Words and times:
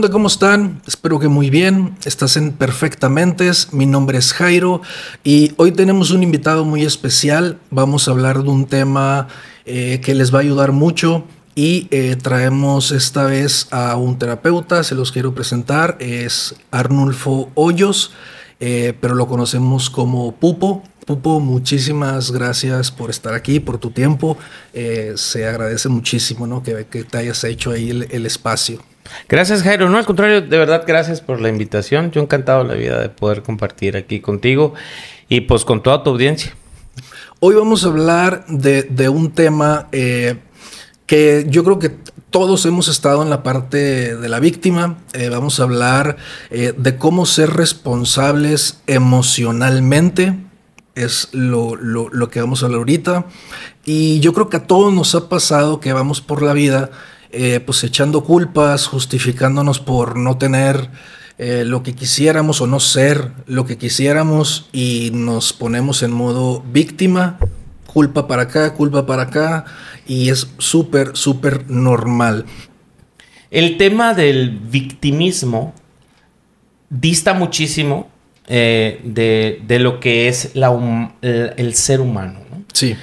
¿Qué? 0.00 0.08
¿Cómo 0.08 0.28
están? 0.28 0.80
Espero 0.86 1.18
que 1.20 1.28
muy 1.28 1.50
bien. 1.50 1.96
Estás 2.06 2.38
en 2.38 2.52
Perfectamente. 2.52 3.50
Mi 3.72 3.84
nombre 3.84 4.16
es 4.16 4.32
Jairo 4.32 4.80
y 5.22 5.52
hoy 5.58 5.70
tenemos 5.72 6.12
un 6.12 6.22
invitado 6.22 6.64
muy 6.64 6.82
especial. 6.82 7.58
Vamos 7.70 8.08
a 8.08 8.12
hablar 8.12 8.42
de 8.42 8.48
un 8.48 8.64
tema 8.64 9.28
eh, 9.66 10.00
que 10.02 10.14
les 10.14 10.32
va 10.32 10.38
a 10.38 10.40
ayudar 10.40 10.72
mucho 10.72 11.26
y 11.54 11.88
eh, 11.90 12.16
traemos 12.16 12.90
esta 12.90 13.24
vez 13.24 13.68
a 13.70 13.96
un 13.96 14.18
terapeuta. 14.18 14.82
Se 14.82 14.94
los 14.94 15.12
quiero 15.12 15.34
presentar. 15.34 15.98
Es 16.00 16.54
Arnulfo 16.70 17.50
Hoyos, 17.54 18.12
eh, 18.60 18.94
pero 18.98 19.14
lo 19.14 19.28
conocemos 19.28 19.90
como 19.90 20.32
Pupo. 20.32 20.82
Pupo, 21.04 21.38
muchísimas 21.38 22.30
gracias 22.30 22.90
por 22.90 23.10
estar 23.10 23.34
aquí, 23.34 23.60
por 23.60 23.76
tu 23.76 23.90
tiempo. 23.90 24.38
se 24.72 25.46
agradece 25.46 25.90
muchísimo 25.90 26.46
¿no? 26.46 26.62
que, 26.62 26.82
te 26.84 27.18
hayas 27.18 27.44
hecho 27.44 27.72
ahí 27.72 27.90
el 27.90 28.24
espacio. 28.24 28.80
Gracias, 29.28 29.62
Jairo. 29.62 29.88
No, 29.88 29.98
al 29.98 30.06
contrario, 30.06 30.40
de 30.42 30.58
verdad, 30.58 30.84
gracias 30.86 31.20
por 31.20 31.40
la 31.40 31.48
invitación. 31.48 32.10
Yo 32.10 32.20
encantado 32.20 32.64
la 32.64 32.74
vida 32.74 33.00
de 33.00 33.08
poder 33.08 33.42
compartir 33.42 33.96
aquí 33.96 34.20
contigo 34.20 34.74
y 35.28 35.42
pues 35.42 35.64
con 35.64 35.82
toda 35.82 36.02
tu 36.02 36.10
audiencia. 36.10 36.54
Hoy 37.40 37.54
vamos 37.54 37.84
a 37.84 37.88
hablar 37.88 38.44
de, 38.46 39.08
un 39.08 39.32
tema 39.32 39.88
eh, 39.90 40.36
que 41.06 41.46
yo 41.48 41.64
creo 41.64 41.78
que 41.78 41.90
todos 42.30 42.64
hemos 42.66 42.88
estado 42.88 43.22
en 43.22 43.30
la 43.30 43.42
parte 43.42 44.16
de 44.16 44.28
la 44.28 44.38
víctima. 44.38 44.98
Eh, 45.12 45.28
vamos 45.28 45.58
a 45.58 45.64
hablar 45.64 46.16
eh, 46.50 46.72
de 46.76 46.96
cómo 46.96 47.26
ser 47.26 47.50
responsables 47.50 48.80
emocionalmente. 48.86 50.38
Es 50.94 51.30
lo, 51.32 51.74
lo 51.74 52.30
que 52.30 52.40
vamos 52.40 52.62
a 52.62 52.66
hablar 52.66 52.78
ahorita. 52.78 53.26
Y 53.84 54.20
yo 54.20 54.32
creo 54.32 54.48
que 54.48 54.58
a 54.58 54.66
todos 54.66 54.92
nos 54.92 55.14
ha 55.14 55.28
pasado 55.28 55.80
que 55.80 55.92
vamos 55.92 56.20
por 56.20 56.42
la 56.42 56.52
vida 56.52 56.90
eh, 57.34 57.60
pues 57.60 57.82
echando 57.82 58.24
culpas, 58.24 58.86
justificándonos 58.86 59.80
por 59.80 60.18
no 60.18 60.36
tener 60.36 60.90
eh, 61.38 61.64
lo 61.64 61.82
que 61.82 61.94
quisiéramos 61.94 62.60
o 62.60 62.66
no 62.66 62.78
ser 62.78 63.32
lo 63.46 63.64
que 63.64 63.78
quisiéramos 63.78 64.68
y 64.70 65.10
nos 65.14 65.54
ponemos 65.54 66.02
en 66.02 66.12
modo 66.12 66.62
víctima, 66.70 67.38
culpa 67.86 68.28
para 68.28 68.42
acá, 68.42 68.74
culpa 68.74 69.06
para 69.06 69.22
acá 69.22 69.64
y 70.06 70.28
es 70.28 70.48
súper, 70.58 71.16
súper 71.16 71.70
normal. 71.70 72.44
El 73.50 73.78
tema 73.78 74.12
del 74.12 74.50
victimismo 74.50 75.72
dista 76.90 77.32
muchísimo 77.32 78.10
eh, 78.46 79.00
de, 79.04 79.78
lo 79.78 80.00
que 80.00 80.28
es 80.28 80.52
el, 80.54 81.74
ser 81.74 82.02
humano. 82.02 82.40
Sí. 82.74 82.94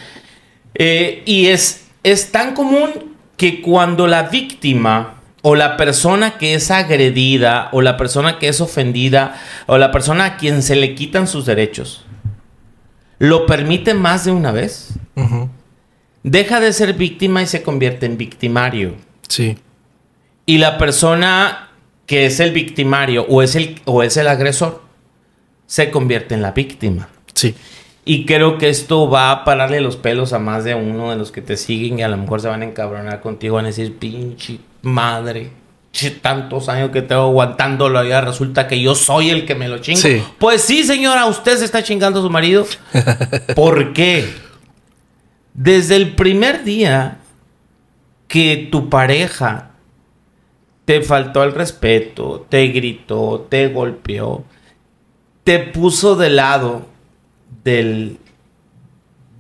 y 0.78 1.48
es, 1.48 1.86
es 2.04 2.32
tan 2.32 2.54
común 2.54 3.09
que 3.40 3.62
cuando 3.62 4.06
la 4.06 4.24
víctima 4.24 5.16
o 5.42 5.56
la 5.56 5.78
persona 5.78 6.38
que 6.38 6.56
es 6.56 6.70
agredida 6.70 7.70
o 7.72 7.82
la 7.82 7.96
persona 7.96 8.38
que 8.38 8.50
es 8.50 8.60
ofendida 8.60 9.42
o 9.66 9.78
la 9.78 9.92
persona 9.92 10.26
a 10.26 10.38
quien 10.38 10.62
se 10.62 10.76
le 10.76 10.94
quitan 10.94 11.26
sus 11.26 11.46
derechos 11.46 12.06
lo 13.18 13.46
permite 13.46 13.94
más 13.94 14.26
de 14.26 14.32
una 14.32 14.52
vez, 14.52 14.94
deja 16.24 16.60
de 16.60 16.74
ser 16.74 16.94
víctima 16.94 17.42
y 17.42 17.48
se 17.48 17.64
convierte 17.64 18.06
en 18.06 18.18
victimario. 18.18 18.96
Sí. 19.28 19.58
Y 20.46 20.58
la 20.58 20.78
persona 20.78 21.70
que 22.06 22.26
es 22.26 22.40
el 22.40 22.52
victimario 22.52 23.26
o 23.30 23.42
es 23.42 23.56
el, 23.56 23.82
o 23.86 24.04
es 24.04 24.18
el 24.18 24.28
agresor 24.28 24.84
se 25.66 25.92
convierte 25.92 26.34
en 26.34 26.42
la 26.42 26.52
víctima. 26.52 27.10
Sí. 27.34 27.56
Y 28.10 28.26
creo 28.26 28.58
que 28.58 28.70
esto 28.70 29.08
va 29.08 29.30
a 29.30 29.44
pararle 29.44 29.82
los 29.82 29.96
pelos 29.96 30.34
a 30.34 30.40
más 30.40 30.64
de 30.64 30.74
uno 30.74 31.12
de 31.12 31.16
los 31.16 31.32
que 31.32 31.44
te 31.44 31.56
siguen 31.56 32.00
y 32.00 32.02
a 32.02 32.08
lo 32.08 32.18
mejor 32.18 32.42
se 32.42 32.48
van 32.48 32.64
a 32.64 32.66
encabronar 32.66 33.22
contigo, 33.22 33.58
van 33.58 33.66
a 33.66 33.68
decir, 33.68 34.00
pinche 34.00 34.58
madre, 34.82 35.52
tantos 36.20 36.70
años 36.70 36.90
que 36.90 37.04
tengo 37.04 37.22
aguantándolo 37.22 38.04
y 38.04 38.12
resulta 38.12 38.68
que 38.68 38.82
yo 38.82 38.96
soy 38.96 39.30
el 39.30 39.46
que 39.46 39.54
me 39.54 39.68
lo 39.68 39.78
chingo. 39.78 40.02
Pues 40.40 40.64
sí, 40.64 40.84
señora, 40.84 41.28
usted 41.28 41.58
se 41.58 41.66
está 41.66 41.84
chingando 41.84 42.20
a 42.20 42.24
su 42.24 42.32
marido. 42.32 42.66
¿Por 43.56 43.94
qué? 43.94 44.28
Desde 45.54 45.96
el 45.96 46.16
primer 46.16 46.64
día 46.64 47.20
que 48.28 48.70
tu 48.72 48.90
pareja 48.90 49.70
te 50.86 51.04
faltó 51.04 51.44
el 51.44 51.52
respeto, 51.52 52.48
te 52.50 52.70
gritó, 52.70 53.46
te 53.48 53.68
golpeó, 53.68 54.46
te 55.44 55.60
puso 55.60 56.16
de 56.16 56.32
lado 56.32 56.89
del 57.64 58.20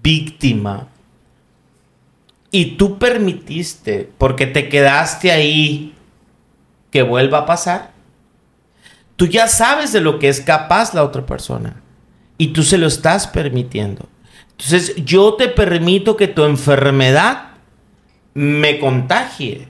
víctima 0.01 0.87
y 2.51 2.77
tú 2.77 2.97
permitiste, 2.97 4.09
porque 4.17 4.47
te 4.47 4.69
quedaste 4.69 5.31
ahí, 5.31 5.93
que 6.91 7.03
vuelva 7.03 7.39
a 7.39 7.45
pasar, 7.45 7.91
tú 9.15 9.27
ya 9.27 9.47
sabes 9.47 9.91
de 9.91 10.01
lo 10.01 10.17
que 10.17 10.29
es 10.29 10.41
capaz 10.41 10.93
la 10.93 11.03
otra 11.03 11.25
persona 11.25 11.81
y 12.37 12.47
tú 12.47 12.63
se 12.63 12.77
lo 12.77 12.87
estás 12.87 13.27
permitiendo. 13.27 14.07
Entonces 14.51 14.95
yo 15.05 15.35
te 15.35 15.47
permito 15.47 16.17
que 16.17 16.27
tu 16.27 16.43
enfermedad 16.43 17.51
me 18.33 18.79
contagie. 18.79 19.67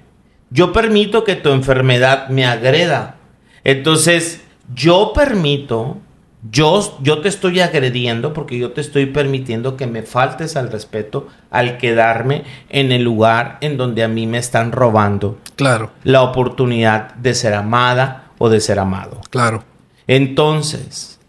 Yo 0.50 0.72
permito 0.74 1.24
que 1.24 1.36
tu 1.36 1.50
enfermedad 1.50 2.30
me 2.30 2.46
agreda. 2.46 3.18
Entonces 3.64 4.42
yo 4.74 5.12
permito 5.14 5.98
yo, 6.42 6.98
yo 7.02 7.20
te 7.20 7.28
estoy 7.28 7.60
agrediendo 7.60 8.34
porque 8.34 8.58
yo 8.58 8.72
te 8.72 8.80
estoy 8.80 9.08
permitiendo 9.08 9.76
que 9.76 9.88
me 9.88 10.04
faltes 10.04 10.56
al 10.56 10.72
respeto 10.72 11.28
al 11.52 11.78
quedarme 11.78 12.44
en 12.70 12.92
el 12.92 13.04
lugar 13.04 13.58
en 13.62 13.76
donde 13.76 14.04
a 14.04 14.08
mí 14.08 14.26
me 14.26 14.38
están 14.38 14.72
robando. 14.72 15.38
Claro. 15.56 15.92
La 16.04 16.22
oportunidad 16.22 17.14
de 17.16 17.34
ser 17.34 17.54
amada 17.54 18.32
o 18.38 18.50
de 18.50 18.62
ser 18.62 18.80
amado. 18.80 19.20
Claro. 19.30 19.66
Entonces, 20.08 21.20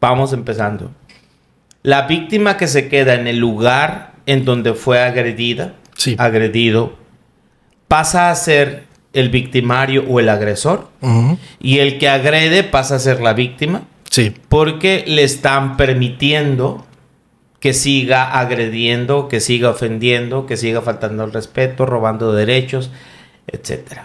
vamos 0.00 0.32
empezando. 0.32 0.90
La 1.82 2.06
víctima 2.06 2.56
que 2.56 2.66
se 2.66 2.88
queda 2.88 3.14
en 3.14 3.26
el 3.26 3.36
lugar 3.36 4.12
en 4.24 4.44
donde 4.44 4.72
fue 4.72 5.02
agredida, 5.02 5.74
agredido, 6.16 6.96
pasa 7.88 8.30
a 8.30 8.34
ser 8.34 8.84
el 9.12 9.28
victimario 9.28 10.04
o 10.08 10.18
el 10.18 10.30
agresor. 10.30 10.88
Y 11.60 11.78
el 11.78 11.98
que 11.98 12.08
agrede 12.08 12.64
pasa 12.64 12.96
a 12.96 12.98
ser 12.98 13.20
la 13.20 13.34
víctima 13.34 13.82
Sí. 14.10 14.34
Porque 14.48 15.04
le 15.06 15.22
están 15.24 15.76
permitiendo 15.76 16.86
que 17.60 17.72
siga 17.72 18.38
agrediendo, 18.38 19.28
que 19.28 19.40
siga 19.40 19.70
ofendiendo, 19.70 20.46
que 20.46 20.56
siga 20.56 20.82
faltando 20.82 21.24
el 21.24 21.32
respeto, 21.32 21.86
robando 21.86 22.32
derechos, 22.32 22.90
etc. 23.46 24.02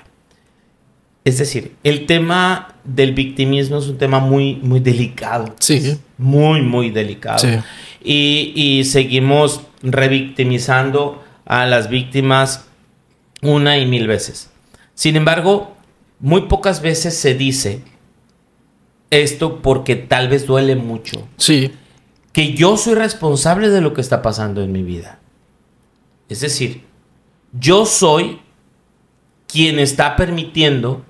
Es 1.23 1.38
decir, 1.38 1.75
el 1.84 2.06
tema 2.07 2.75
del 2.84 3.13
victimismo 3.13 3.78
es 3.78 3.88
un 3.88 3.97
tema 3.97 4.19
muy, 4.19 4.56
muy 4.56 4.79
delicado. 4.79 5.53
Sí. 5.59 5.97
Muy, 6.18 6.62
muy 6.62 6.89
delicado. 6.89 7.39
Sí. 7.39 7.59
Y, 8.03 8.53
y 8.56 8.85
seguimos 8.85 9.62
revictimizando 9.83 11.23
a 11.45 11.66
las 11.66 11.89
víctimas 11.89 12.66
una 13.41 13.78
y 13.78 13.85
mil 13.85 14.07
veces. 14.07 14.50
Sin 14.95 15.16
embargo, 15.16 15.75
muy 16.19 16.44
pocas 16.44 16.81
veces 16.81 17.18
se 17.18 17.35
dice 17.35 17.81
esto 19.11 19.61
porque 19.61 19.95
tal 19.95 20.27
vez 20.27 20.47
duele 20.47 20.75
mucho. 20.75 21.27
Sí. 21.38 21.72
Que 22.33 22.53
yo 22.53 22.77
soy 22.77 22.95
responsable 22.95 23.69
de 23.69 23.81
lo 23.81 23.94
que 23.94 24.01
está 24.01 24.22
pasando 24.22 24.63
en 24.63 24.72
mi 24.72 24.81
vida. 24.81 25.19
Es 26.29 26.39
decir, 26.41 26.85
yo 27.51 27.85
soy 27.85 28.39
quien 29.47 29.79
está 29.79 30.16
permitiendo 30.16 31.05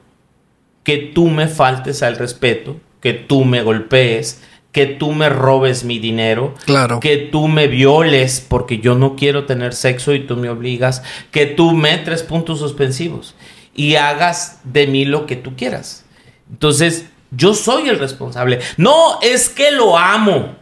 que 0.84 0.98
tú 0.98 1.28
me 1.28 1.48
faltes 1.48 2.02
al 2.02 2.18
respeto, 2.18 2.78
que 3.00 3.14
tú 3.14 3.46
me 3.46 3.62
golpees, 3.62 4.42
que 4.72 4.88
tú 4.88 5.12
me 5.12 5.30
robes 5.30 5.84
mi 5.84 6.00
dinero, 6.00 6.56
claro. 6.66 7.00
que 7.00 7.18
tú 7.18 7.48
me 7.48 7.68
violes 7.68 8.44
porque 8.48 8.80
yo 8.80 8.96
no 8.96 9.16
quiero 9.16 9.46
tener 9.46 9.74
sexo 9.74 10.14
y 10.14 10.22
tú 10.22 10.38
me 10.38 10.50
obligas, 10.50 11.04
que 11.30 11.46
tú 11.46 11.74
me 11.74 11.98
tres 12.00 12.24
puntos 12.24 12.60
suspensivos 12.60 13.36
y 13.76 13.96
hagas 13.96 14.60
de 14.64 14.88
mí 14.88 15.06
lo 15.06 15.26
que 15.26 15.36
tú 15.36 15.56
quieras. 15.56 16.06
Entonces, 16.50 17.06
yo 17.32 17.54
soy 17.54 17.90
el 17.90 17.98
responsable. 17.98 18.60
No, 18.78 19.20
es 19.22 19.50
que 19.50 19.72
lo 19.72 19.98
amo. 19.98 20.56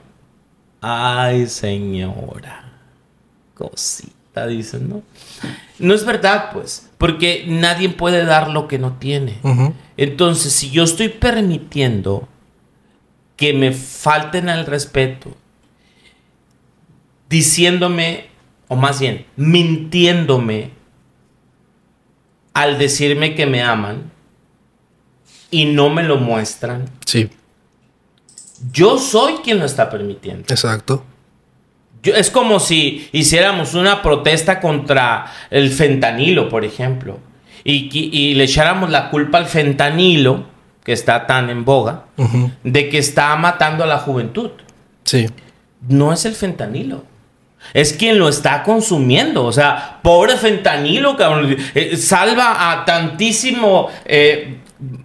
Ay, 0.82 1.48
señora. 1.48 2.72
Cosita, 3.54 4.48
dicen, 4.48 4.88
¿no? 4.88 5.02
No 5.80 5.94
es 5.94 6.06
verdad, 6.06 6.52
pues, 6.54 6.90
porque 6.98 7.46
nadie 7.48 7.90
puede 7.90 8.24
dar 8.24 8.50
lo 8.50 8.68
que 8.68 8.80
no 8.80 8.94
tiene. 8.94 9.40
Entonces, 9.98 10.54
si 10.54 10.70
yo 10.70 10.84
estoy 10.84 11.10
permitiendo 11.10 12.28
que 13.36 13.54
me 13.54 13.72
falten 13.72 14.50
al 14.50 14.66
respeto, 14.66 15.36
diciéndome, 17.30 18.28
o 18.68 18.76
más 18.76 19.00
bien, 19.00 19.26
mintiéndome 19.36 20.72
al 22.54 22.78
decirme 22.78 23.36
que 23.36 23.46
me 23.46 23.62
aman, 23.62 24.12
y 25.52 25.66
no 25.66 25.90
me 25.90 26.04
lo 26.04 26.18
muestran. 26.18 26.90
Sí. 27.06 27.30
Yo 28.72 28.98
soy 28.98 29.36
quien 29.44 29.60
lo 29.60 29.66
está 29.66 29.90
permitiendo. 29.90 30.46
Exacto. 30.50 31.04
Yo, 32.04 32.14
es 32.16 32.30
como 32.30 32.60
si 32.60 33.10
hiciéramos 33.12 33.74
una 33.74 34.02
protesta 34.02 34.60
contra 34.60 35.26
el 35.50 35.70
fentanilo, 35.72 36.50
por 36.50 36.64
ejemplo. 36.66 37.20
y, 37.64 37.90
y 37.94 38.36
le 38.36 38.46
echáramos 38.46 38.90
la 38.90 39.10
culpa 39.10 39.38
al 39.38 39.46
fentanilo, 39.48 40.46
que 40.84 40.94
está 40.94 41.28
tan 41.28 41.50
en 41.50 41.66
boga, 41.66 42.06
de 42.64 42.90
que 42.90 42.98
está 42.98 43.36
matando 43.36 43.84
a 43.84 43.88
la 43.88 44.00
juventud. 44.00 44.52
Sí. 45.04 45.28
No 45.88 46.14
es 46.14 46.26
el 46.26 46.36
fentanilo. 46.36 47.04
Es 47.74 47.94
quien 47.94 48.18
lo 48.18 48.30
está 48.30 48.64
consumiendo. 48.64 49.44
O 49.44 49.52
sea, 49.52 50.00
pobre 50.02 50.38
fentanilo, 50.38 51.18
cabrón. 51.18 51.58
Eh, 51.76 51.98
salva 51.98 52.72
a 52.72 52.86
tantísimo 52.86 53.90
eh, 54.06 54.60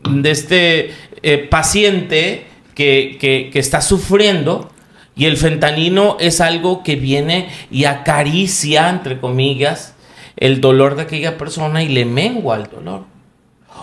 de 0.08 0.30
este 0.30 0.94
eh, 1.22 1.38
paciente 1.38 2.46
que, 2.74 3.16
que- 3.20 3.58
está 3.58 3.80
sufriendo. 3.80 4.70
Y 5.16 5.26
el 5.26 5.36
fentanilo 5.36 6.16
es 6.18 6.40
algo 6.40 6.82
que 6.82 6.96
viene 6.96 7.48
y 7.70 7.84
acaricia, 7.84 8.88
entre 8.90 9.20
comillas, 9.20 9.94
el 10.36 10.60
dolor 10.60 10.96
de 10.96 11.02
aquella 11.02 11.38
persona 11.38 11.84
y 11.84 11.88
le 11.88 12.04
mengua 12.04 12.56
el 12.56 12.64
dolor. 12.64 13.04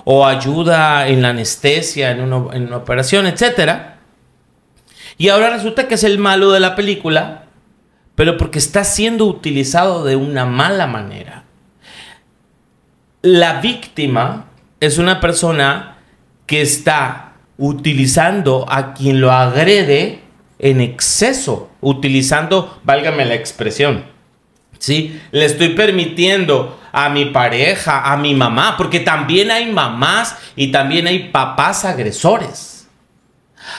O 0.04 0.26
ayuda 0.26 1.08
en 1.08 1.22
la 1.22 1.30
anestesia, 1.30 2.12
en 2.12 2.22
una, 2.22 2.54
en 2.56 2.64
una 2.68 2.78
operación, 2.78 3.28
etcétera. 3.28 4.00
Y 5.18 5.30
ahora 5.30 5.52
resulta 5.52 5.88
que 5.88 5.96
es 5.96 6.04
el 6.04 6.18
malo 6.18 6.52
de 6.52 6.60
la 6.60 6.76
película, 6.76 7.46
pero 8.16 8.38
porque 8.38 8.60
está 8.60 8.84
siendo 8.84 9.26
utilizado 9.26 10.04
de 10.04 10.16
una 10.18 10.46
mala 10.46 10.88
manera. 10.88 11.44
La 13.22 13.62
víctima 13.62 14.48
es 14.80 14.98
una 14.98 15.22
persona 15.22 15.98
que 16.52 16.62
está 16.62 17.36
utilizando 17.58 18.66
a 18.68 18.94
quien 18.94 19.22
lo 19.22 19.32
agrede 19.32 20.20
en 20.60 20.82
exceso, 20.82 21.72
utilizando, 21.80 22.82
válgame 22.84 23.24
la 23.24 23.36
expresión, 23.36 24.04
¿sí? 24.78 25.18
Le 25.32 25.46
estoy 25.46 25.70
permitiendo 25.70 26.78
a 26.92 27.08
mi 27.08 27.24
pareja, 27.24 28.12
a 28.12 28.18
mi 28.18 28.36
mamá, 28.36 28.76
porque 28.76 29.00
también 29.00 29.50
hay 29.50 29.72
mamás 29.72 30.36
y 30.58 30.74
también 30.74 31.08
hay 31.08 31.30
papás 31.30 31.86
agresores. 31.86 32.90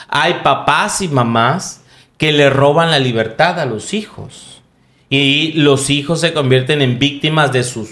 Hay 0.07 0.39
papás 0.43 0.99
y 1.01 1.09
mamás 1.09 1.83
que 2.17 2.31
le 2.31 2.49
roban 2.49 2.89
la 2.89 2.97
libertad 2.97 3.59
a 3.59 3.67
los 3.67 3.93
hijos. 3.93 4.63
Y 5.11 5.51
los 5.57 5.91
hijos 5.91 6.21
se 6.21 6.33
convierten 6.33 6.81
en 6.81 6.97
víctimas 6.97 7.51
de 7.51 7.63
sus 7.63 7.91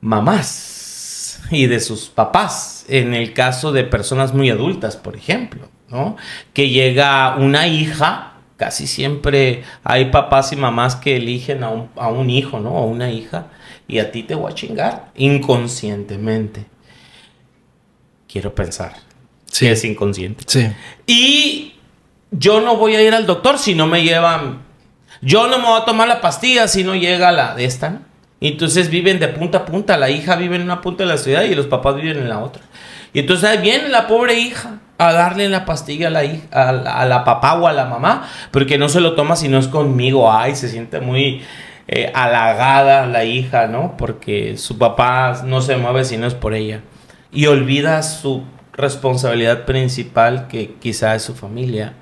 mamás 0.00 1.40
y 1.52 1.68
de 1.68 1.78
sus 1.78 2.06
papás. 2.06 2.73
En 2.88 3.14
el 3.14 3.32
caso 3.32 3.72
de 3.72 3.84
personas 3.84 4.34
muy 4.34 4.50
adultas, 4.50 4.96
por 4.96 5.16
ejemplo, 5.16 5.68
¿no? 5.88 6.16
Que 6.52 6.68
llega 6.68 7.36
una 7.36 7.66
hija, 7.66 8.34
casi 8.56 8.86
siempre 8.86 9.62
hay 9.82 10.06
papás 10.06 10.52
y 10.52 10.56
mamás 10.56 10.96
que 10.96 11.16
eligen 11.16 11.64
a 11.64 11.70
un, 11.70 11.88
a 11.96 12.08
un 12.08 12.28
hijo, 12.30 12.60
¿no? 12.60 12.70
O 12.72 12.86
una 12.86 13.10
hija, 13.10 13.46
y 13.88 13.98
a 13.98 14.10
ti 14.12 14.22
te 14.22 14.34
voy 14.34 14.52
a 14.52 14.54
chingar 14.54 15.10
inconscientemente. 15.16 16.66
Quiero 18.28 18.54
pensar 18.54 18.92
Sí. 19.50 19.66
que 19.66 19.72
es 19.72 19.84
inconsciente. 19.84 20.44
Sí. 20.46 20.66
Y 21.06 21.74
yo 22.32 22.60
no 22.60 22.76
voy 22.76 22.96
a 22.96 23.02
ir 23.02 23.14
al 23.14 23.26
doctor 23.26 23.58
si 23.58 23.74
no 23.74 23.86
me 23.86 24.02
llevan. 24.02 24.62
Yo 25.22 25.46
no 25.46 25.58
me 25.58 25.64
voy 25.66 25.80
a 25.80 25.84
tomar 25.84 26.08
la 26.08 26.20
pastilla 26.20 26.66
si 26.66 26.82
no 26.82 26.94
llega 26.96 27.30
la 27.32 27.54
de 27.54 27.64
esta. 27.64 28.00
entonces 28.40 28.90
viven 28.90 29.20
de 29.20 29.28
punta 29.28 29.58
a 29.58 29.64
punta. 29.64 29.96
La 29.96 30.10
hija 30.10 30.34
vive 30.36 30.56
en 30.56 30.62
una 30.62 30.80
punta 30.80 31.04
de 31.04 31.08
la 31.08 31.16
ciudad 31.18 31.44
y 31.44 31.54
los 31.54 31.66
papás 31.66 31.94
viven 31.96 32.18
en 32.18 32.28
la 32.28 32.40
otra. 32.40 32.62
Y 33.14 33.20
entonces 33.20 33.62
viene 33.62 33.88
la 33.88 34.06
pobre 34.06 34.34
hija 34.34 34.80
a 34.98 35.12
darle 35.12 35.48
la 35.48 35.64
pastilla 35.64 36.08
a 36.08 36.10
la, 36.10 36.24
hija, 36.24 36.46
a 36.50 37.04
la 37.06 37.24
papá 37.24 37.54
o 37.54 37.66
a 37.66 37.72
la 37.72 37.86
mamá, 37.86 38.28
porque 38.50 38.76
no 38.76 38.88
se 38.88 39.00
lo 39.00 39.14
toma 39.14 39.36
si 39.36 39.48
no 39.48 39.58
es 39.58 39.68
conmigo. 39.68 40.30
Ay, 40.30 40.56
se 40.56 40.68
siente 40.68 41.00
muy 41.00 41.42
eh, 41.86 42.10
halagada 42.14 43.06
la 43.06 43.24
hija, 43.24 43.68
¿no? 43.68 43.96
Porque 43.96 44.56
su 44.56 44.78
papá 44.78 45.42
no 45.44 45.62
se 45.62 45.76
mueve 45.76 46.04
si 46.04 46.16
no 46.16 46.26
es 46.26 46.34
por 46.34 46.54
ella. 46.54 46.82
Y 47.32 47.46
olvida 47.46 48.02
su 48.02 48.44
responsabilidad 48.72 49.64
principal, 49.64 50.48
que 50.48 50.74
quizá 50.74 51.14
es 51.14 51.22
su 51.22 51.34
familia, 51.34 51.94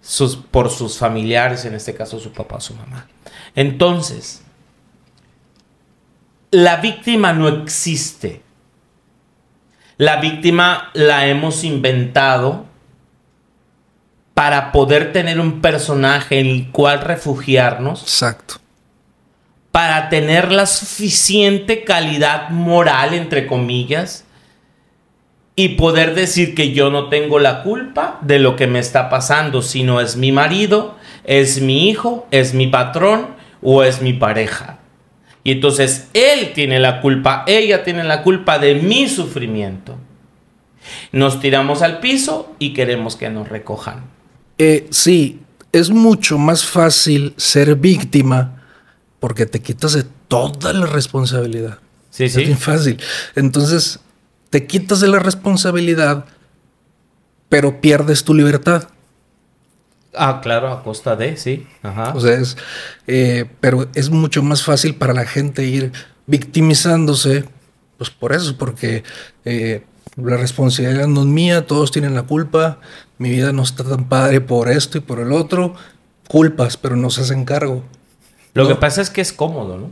sus, 0.00 0.36
por 0.36 0.70
sus 0.70 0.98
familiares, 0.98 1.64
en 1.64 1.74
este 1.74 1.94
caso 1.94 2.20
su 2.20 2.32
papá 2.32 2.56
o 2.56 2.60
su 2.60 2.74
mamá. 2.74 3.08
Entonces, 3.56 4.44
la 6.52 6.76
víctima 6.76 7.32
no 7.32 7.48
existe. 7.48 8.42
La 9.98 10.16
víctima 10.16 10.90
la 10.94 11.26
hemos 11.26 11.64
inventado 11.64 12.66
para 14.32 14.70
poder 14.70 15.12
tener 15.12 15.40
un 15.40 15.60
personaje 15.60 16.38
en 16.38 16.46
el 16.46 16.70
cual 16.70 17.00
refugiarnos, 17.00 18.02
Exacto. 18.02 18.54
para 19.72 20.08
tener 20.08 20.52
la 20.52 20.66
suficiente 20.66 21.82
calidad 21.82 22.50
moral, 22.50 23.12
entre 23.12 23.48
comillas, 23.48 24.24
y 25.56 25.70
poder 25.70 26.14
decir 26.14 26.54
que 26.54 26.70
yo 26.72 26.90
no 26.90 27.08
tengo 27.08 27.40
la 27.40 27.64
culpa 27.64 28.18
de 28.20 28.38
lo 28.38 28.54
que 28.54 28.68
me 28.68 28.78
está 28.78 29.10
pasando, 29.10 29.60
sino 29.62 30.00
es 30.00 30.14
mi 30.14 30.30
marido, 30.30 30.94
es 31.24 31.60
mi 31.60 31.88
hijo, 31.88 32.28
es 32.30 32.54
mi 32.54 32.68
patrón 32.68 33.26
o 33.60 33.82
es 33.82 34.00
mi 34.00 34.12
pareja. 34.12 34.77
Y 35.48 35.52
entonces 35.52 36.08
él 36.12 36.52
tiene 36.54 36.78
la 36.78 37.00
culpa, 37.00 37.44
ella 37.46 37.82
tiene 37.82 38.04
la 38.04 38.22
culpa 38.22 38.58
de 38.58 38.74
mi 38.74 39.08
sufrimiento. 39.08 39.96
Nos 41.10 41.40
tiramos 41.40 41.80
al 41.80 42.00
piso 42.00 42.54
y 42.58 42.74
queremos 42.74 43.16
que 43.16 43.30
nos 43.30 43.48
recojan. 43.48 44.04
Eh, 44.58 44.88
sí, 44.90 45.40
es 45.72 45.88
mucho 45.88 46.36
más 46.36 46.66
fácil 46.66 47.32
ser 47.38 47.76
víctima 47.76 48.62
porque 49.20 49.46
te 49.46 49.62
quitas 49.62 49.94
de 49.94 50.04
toda 50.28 50.74
la 50.74 50.84
responsabilidad. 50.84 51.78
Sí, 52.10 52.24
Es 52.24 52.36
bien 52.36 52.48
sí. 52.58 52.62
fácil. 52.62 53.00
Entonces, 53.34 54.00
te 54.50 54.66
quitas 54.66 55.00
de 55.00 55.08
la 55.08 55.18
responsabilidad, 55.18 56.26
pero 57.48 57.80
pierdes 57.80 58.22
tu 58.22 58.34
libertad. 58.34 58.90
Ah, 60.18 60.40
claro, 60.42 60.72
a 60.72 60.82
costa 60.82 61.14
de, 61.16 61.36
sí. 61.36 61.66
Ajá. 61.82 62.12
O 62.14 62.20
sea, 62.20 62.34
es, 62.34 62.56
eh, 63.06 63.46
pero 63.60 63.86
es 63.94 64.10
mucho 64.10 64.42
más 64.42 64.62
fácil 64.64 64.94
para 64.96 65.14
la 65.14 65.24
gente 65.24 65.64
ir 65.64 65.92
victimizándose, 66.26 67.44
pues 67.96 68.10
por 68.10 68.32
eso, 68.32 68.56
porque 68.58 69.04
eh, 69.44 69.82
la 70.16 70.36
responsabilidad 70.36 71.06
no 71.06 71.20
es 71.20 71.26
mía, 71.26 71.66
todos 71.66 71.90
tienen 71.92 72.14
la 72.14 72.22
culpa, 72.22 72.78
mi 73.18 73.30
vida 73.30 73.52
no 73.52 73.62
está 73.62 73.84
tan 73.84 74.08
padre 74.08 74.40
por 74.40 74.68
esto 74.68 74.98
y 74.98 75.00
por 75.00 75.20
el 75.20 75.32
otro, 75.32 75.74
culpas, 76.28 76.76
pero 76.76 76.96
no 76.96 77.10
se 77.10 77.20
hacen 77.22 77.44
cargo. 77.44 77.84
Lo 78.54 78.64
¿no? 78.64 78.68
que 78.70 78.74
pasa 78.74 79.00
es 79.02 79.10
que 79.10 79.20
es 79.20 79.32
cómodo, 79.32 79.78
¿no? 79.78 79.90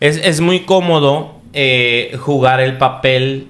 Es, 0.00 0.16
es 0.18 0.40
muy 0.40 0.60
cómodo 0.64 1.40
eh, 1.52 2.16
jugar 2.20 2.60
el 2.60 2.78
papel 2.78 3.48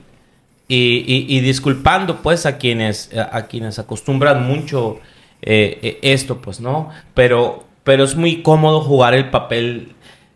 y, 0.67 1.05
y- 1.07 1.27
y 1.37 1.41
disculpando 1.41 2.23
pues 2.23 2.47
a 2.47 2.57
quienes, 2.59 3.11
a 3.17 3.47
quienes 3.47 3.79
acostumbran 3.79 4.47
mucho 4.47 4.99
eh, 5.43 5.79
eh, 5.83 5.99
esto, 6.03 6.41
pues, 6.41 6.61
¿no? 6.61 6.91
Pero, 7.15 7.65
pero 7.85 8.05
es 8.05 8.17
muy 8.17 8.43
cómodo 8.43 8.81
jugar 8.81 9.15
el 9.15 9.31
papel 9.31 9.93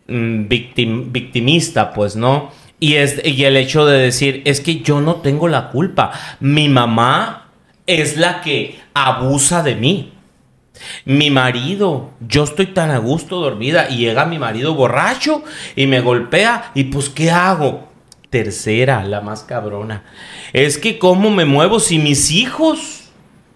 mm, 0.07 0.47
victim- 0.47 1.11
victimista, 1.11 1.93
pues, 1.93 2.15
¿no? 2.15 2.51
Y, 2.79 2.95
es, 2.95 3.21
y 3.23 3.45
el 3.45 3.55
hecho 3.57 3.85
de 3.85 3.97
decir, 3.99 4.41
es 4.45 4.59
que 4.59 4.81
yo 4.81 4.99
no 5.01 5.15
tengo 5.15 5.47
la 5.47 5.69
culpa. 5.69 6.11
Mi 6.39 6.67
mamá 6.69 7.49
es 7.87 8.17
la 8.17 8.41
que 8.41 8.79
abusa 8.93 9.63
de 9.63 9.75
mí. 9.75 10.13
Mi 11.05 11.29
marido, 11.29 12.09
yo 12.27 12.43
estoy 12.43 12.67
tan 12.67 12.91
a 12.91 12.97
gusto 12.97 13.39
dormida 13.39 13.89
y 13.89 13.97
llega 13.97 14.25
mi 14.25 14.39
marido 14.39 14.73
borracho 14.73 15.43
y 15.75 15.87
me 15.87 16.01
golpea 16.01 16.71
y 16.73 16.85
pues 16.85 17.09
¿qué 17.09 17.29
hago? 17.31 17.87
Tercera, 18.29 19.03
la 19.03 19.21
más 19.21 19.43
cabrona. 19.43 20.03
Es 20.51 20.77
que 20.77 20.97
cómo 20.97 21.29
me 21.29 21.45
muevo 21.45 21.79
si 21.79 21.99
mis 21.99 22.31
hijos, 22.31 23.02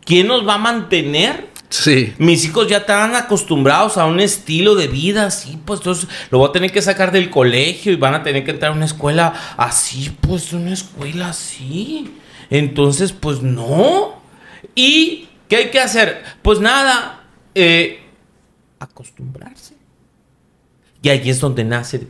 ¿quién 0.08 0.28
nos 0.28 0.48
va 0.48 0.56
a 0.56 0.58
mantener? 0.58 1.50
Sí, 1.70 2.14
Mis 2.18 2.46
hijos 2.46 2.70
ya 2.70 2.78
están 2.78 3.14
acostumbrados 3.14 3.98
a 3.98 4.06
un 4.06 4.22
estilo 4.22 4.74
de 4.74 4.88
vida 4.88 5.26
así, 5.26 5.60
pues 5.66 5.82
entonces 5.82 6.08
lo 6.32 6.40
voy 6.40 6.48
a 6.48 6.54
tener 6.54 6.72
que 6.72 6.82
sacar 6.82 7.12
del 7.12 7.30
colegio 7.30 7.92
y 7.92 7.98
van 7.98 8.16
a 8.16 8.24
tener 8.24 8.46
que 8.46 8.52
entrar 8.52 8.72
a 8.72 8.76
una 8.76 8.86
escuela 8.86 9.34
así, 9.58 10.16
pues 10.22 10.54
una 10.54 10.72
escuela 10.72 11.30
así. 11.30 12.16
Entonces, 12.50 13.12
pues 13.12 13.42
no. 13.42 14.22
¿Y 14.76 15.28
qué 15.50 15.58
hay 15.58 15.70
que 15.70 15.82
hacer? 15.82 16.24
Pues 16.42 16.62
nada, 16.62 17.26
eh, 17.54 18.00
acostumbrarse. 18.80 19.76
Y 21.02 21.10
ahí 21.10 21.30
es 21.30 21.42
donde 21.42 21.66
nace 21.66 22.08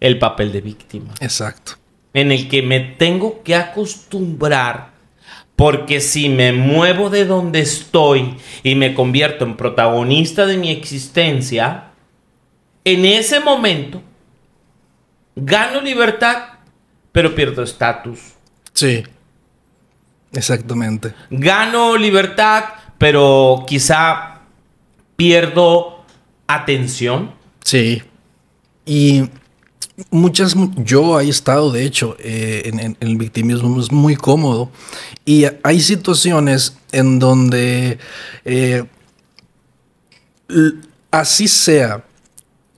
el 0.00 0.18
papel 0.18 0.52
de 0.52 0.60
víctima 0.60 1.14
exacto. 1.20 1.72
en 2.12 2.30
el 2.30 2.48
que 2.48 2.60
me 2.60 2.80
tengo 2.80 3.42
que 3.42 3.54
acostumbrar 3.54 4.91
porque 5.62 6.00
si 6.00 6.28
me 6.28 6.52
muevo 6.52 7.08
de 7.08 7.24
donde 7.24 7.60
estoy 7.60 8.34
y 8.64 8.74
me 8.74 8.94
convierto 8.94 9.44
en 9.44 9.56
protagonista 9.56 10.44
de 10.44 10.56
mi 10.56 10.72
existencia, 10.72 11.92
en 12.84 13.04
ese 13.04 13.38
momento 13.38 14.02
gano 15.36 15.80
libertad, 15.80 16.58
pero 17.12 17.32
pierdo 17.36 17.62
estatus. 17.62 18.32
Sí, 18.72 19.04
exactamente. 20.32 21.14
Gano 21.30 21.96
libertad, 21.96 22.64
pero 22.98 23.64
quizá 23.64 24.40
pierdo 25.14 26.04
atención. 26.48 27.34
Sí. 27.62 28.02
Y 28.84 29.30
muchas, 30.10 30.54
yo 30.76 31.20
he 31.20 31.28
estado, 31.28 31.70
de 31.70 31.84
hecho, 31.84 32.16
eh, 32.18 32.62
en, 32.64 32.96
el 33.00 33.16
victimismo 33.16 33.80
es 33.80 33.92
muy 33.92 34.16
cómodo 34.16 34.70
y 35.24 35.44
hay 35.62 35.80
situaciones 35.80 36.76
en 36.92 37.18
donde 37.18 37.98
eh, 38.44 38.84
así 41.10 41.48
sea 41.48 42.04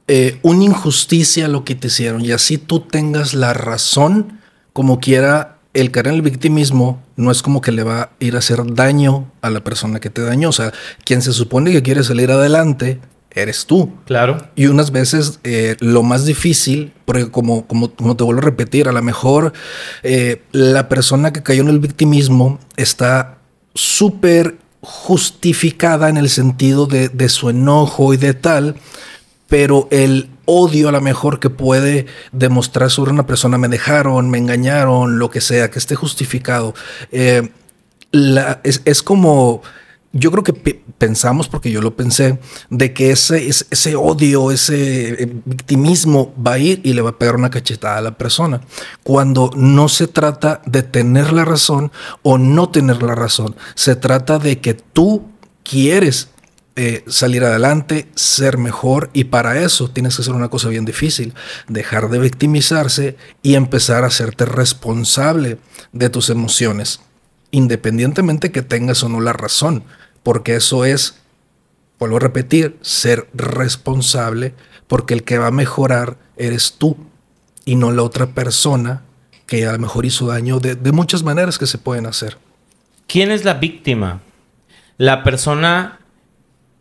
eh, 0.07 0.39
una 0.43 0.65
injusticia 0.65 1.49
lo 1.49 1.65
que 1.65 1.75
te 1.75 1.89
hicieron 1.89 2.25
y 2.25 2.33
así 2.33 2.59
tú 2.59 2.81
tengas 2.81 3.35
la 3.35 3.55
razón, 3.55 4.41
como 4.73 5.01
quiera, 5.01 5.59
el 5.73 5.91
caer 5.91 6.09
en 6.09 6.15
el 6.15 6.23
victimismo 6.23 7.03
no 7.17 7.31
es 7.31 7.43
como 7.43 7.61
que 7.61 7.73
le 7.73 7.83
va 7.83 8.03
a 8.03 8.11
ir 8.21 8.37
a 8.37 8.39
hacer 8.39 8.75
daño 8.75 9.31
a 9.41 9.51
la 9.51 9.63
persona 9.65 9.99
que 10.01 10.11
te 10.11 10.23
dañó. 10.23 10.51
O 10.51 10.53
sea, 10.53 10.73
quien 11.05 11.21
se 11.21 11.33
supone 11.33 11.73
que 11.73 11.83
quiere 11.83 12.05
salir 12.05 12.31
adelante 12.31 13.01
eres 13.35 13.67
tú. 13.67 13.93
Claro. 14.07 14.49
Y 14.55 14.67
unas 14.67 14.91
veces 14.91 15.41
eh, 15.45 15.77
lo 15.81 16.03
más 16.03 16.25
difícil, 16.25 16.93
porque 17.05 17.31
como, 17.31 17.67
como, 17.67 17.91
como, 17.91 18.17
te 18.17 18.25
vuelvo 18.25 18.41
a 18.41 18.45
repetir, 18.45 18.89
a 18.89 18.93
lo 18.93 19.03
mejor 19.03 19.53
eh, 20.03 20.43
la 20.53 20.89
persona 20.89 21.33
que 21.33 21.43
cayó 21.43 21.63
en 21.63 21.69
el 21.69 21.81
victimismo 21.81 22.59
está 22.77 23.39
súper 23.75 24.57
justificada 24.81 26.09
en 26.09 26.17
el 26.17 26.29
sentido 26.29 26.87
de, 26.87 27.09
de, 27.09 27.29
su 27.29 27.51
enojo 27.51 28.15
y 28.15 28.19
de 28.19 28.35
tal, 28.35 28.77
pero 29.49 29.89
el 29.91 30.29
odio 30.45 30.91
a 30.91 30.93
lo 30.93 31.01
mejor 31.01 31.41
que 31.41 31.51
puede 31.51 32.07
demostrar 32.33 32.91
sobre 32.91 33.11
una 33.11 33.27
persona, 33.27 33.59
me 33.59 33.69
dejaron, 33.69 34.31
me 34.31 34.39
engañaron, 34.39 35.19
lo 35.19 35.31
que 35.31 35.41
sea, 35.41 35.71
que 35.71 35.79
esté 35.79 35.95
justificado, 35.95 36.75
eh, 37.13 37.51
la, 38.13 38.61
es, 38.63 38.83
es 38.85 39.03
como 39.03 39.63
yo 40.15 40.31
creo 40.31 40.45
que 40.45 40.53
pensamos, 40.97 41.49
porque 41.49 41.73
yo 41.73 41.83
lo 41.83 41.97
pensé, 41.97 42.39
de 42.71 42.95
que 42.95 43.11
ese, 43.11 43.49
ese, 43.49 43.97
odio, 43.97 44.53
ese 44.53 45.25
eh, 45.25 45.41
victimismo 45.45 46.33
va 46.41 46.53
a 46.53 46.59
ir 46.59 46.81
y 46.85 46.93
le 46.93 47.03
va 47.03 47.11
a 47.11 47.19
pegar 47.19 47.35
una 47.35 47.51
cachetada 47.51 47.99
a 47.99 48.01
la 48.01 48.17
persona. 48.17 48.61
Cuando 49.03 49.51
no 49.57 49.89
se 49.89 50.07
trata 50.07 50.63
de 50.67 50.85
tener 50.85 51.33
la 51.33 51.45
razón 51.45 51.91
o 52.23 52.39
no 52.39 52.71
tener 52.71 53.03
la 53.03 53.17
razón, 53.17 53.57
se 53.75 53.97
trata 53.97 54.39
de 54.39 54.61
que 54.61 54.75
tú 54.75 55.27
quieres 55.65 56.29
eh, 56.77 57.03
salir 57.09 57.43
adelante, 57.43 58.09
ser 58.15 58.57
mejor 58.57 59.11
y 59.13 59.25
para 59.25 59.61
eso 59.63 59.91
tienes 59.91 60.15
que 60.15 60.23
hacer 60.23 60.35
una 60.35 60.49
cosa 60.49 60.69
bien 60.69 60.85
difícil, 60.85 61.35
dejar 61.69 62.09
de 62.09 62.21
victimizarse 62.21 63.17
y 63.43 63.57
empezar 63.57 64.05
a 64.05 64.09
hacerte 64.09 64.45
responsable 64.45 65.59
de 65.93 66.09
tus 66.09 66.31
emociones, 66.31 67.01
independientemente 67.51 68.53
que 68.53 68.63
tengas 68.63 69.03
o 69.03 69.09
no 69.09 69.21
la 69.21 69.33
razón 69.33 69.83
porque 70.25 70.57
eso 70.57 70.85
es, 70.85 71.21
vuelvo 72.01 72.17
a 72.17 72.21
repetir, 72.21 72.77
ser 72.81 73.29
responsable, 73.35 74.55
porque 74.89 75.15
el 75.15 75.23
que 75.23 75.39
va 75.39 75.47
a 75.47 75.53
mejorar 75.53 76.17
eres 76.37 76.75
tú 76.79 76.97
y 77.65 77.77
no 77.77 77.93
la 77.93 78.03
otra 78.03 78.27
persona 78.27 79.03
que 79.47 79.67
a 79.67 79.73
lo 79.73 79.79
mejor 79.79 80.07
hizo 80.07 80.27
daño 80.27 80.59
de, 80.59 80.75
muchas 80.91 81.23
maneras 81.23 81.59
que 81.59 81.67
se 81.67 81.79
pueden 81.79 82.07
hacer. 82.07 82.39
¿Quién 83.07 83.31
es 83.31 83.45
la 83.45 83.55
víctima? 83.55 84.23
La 84.97 85.23
persona 85.23 86.01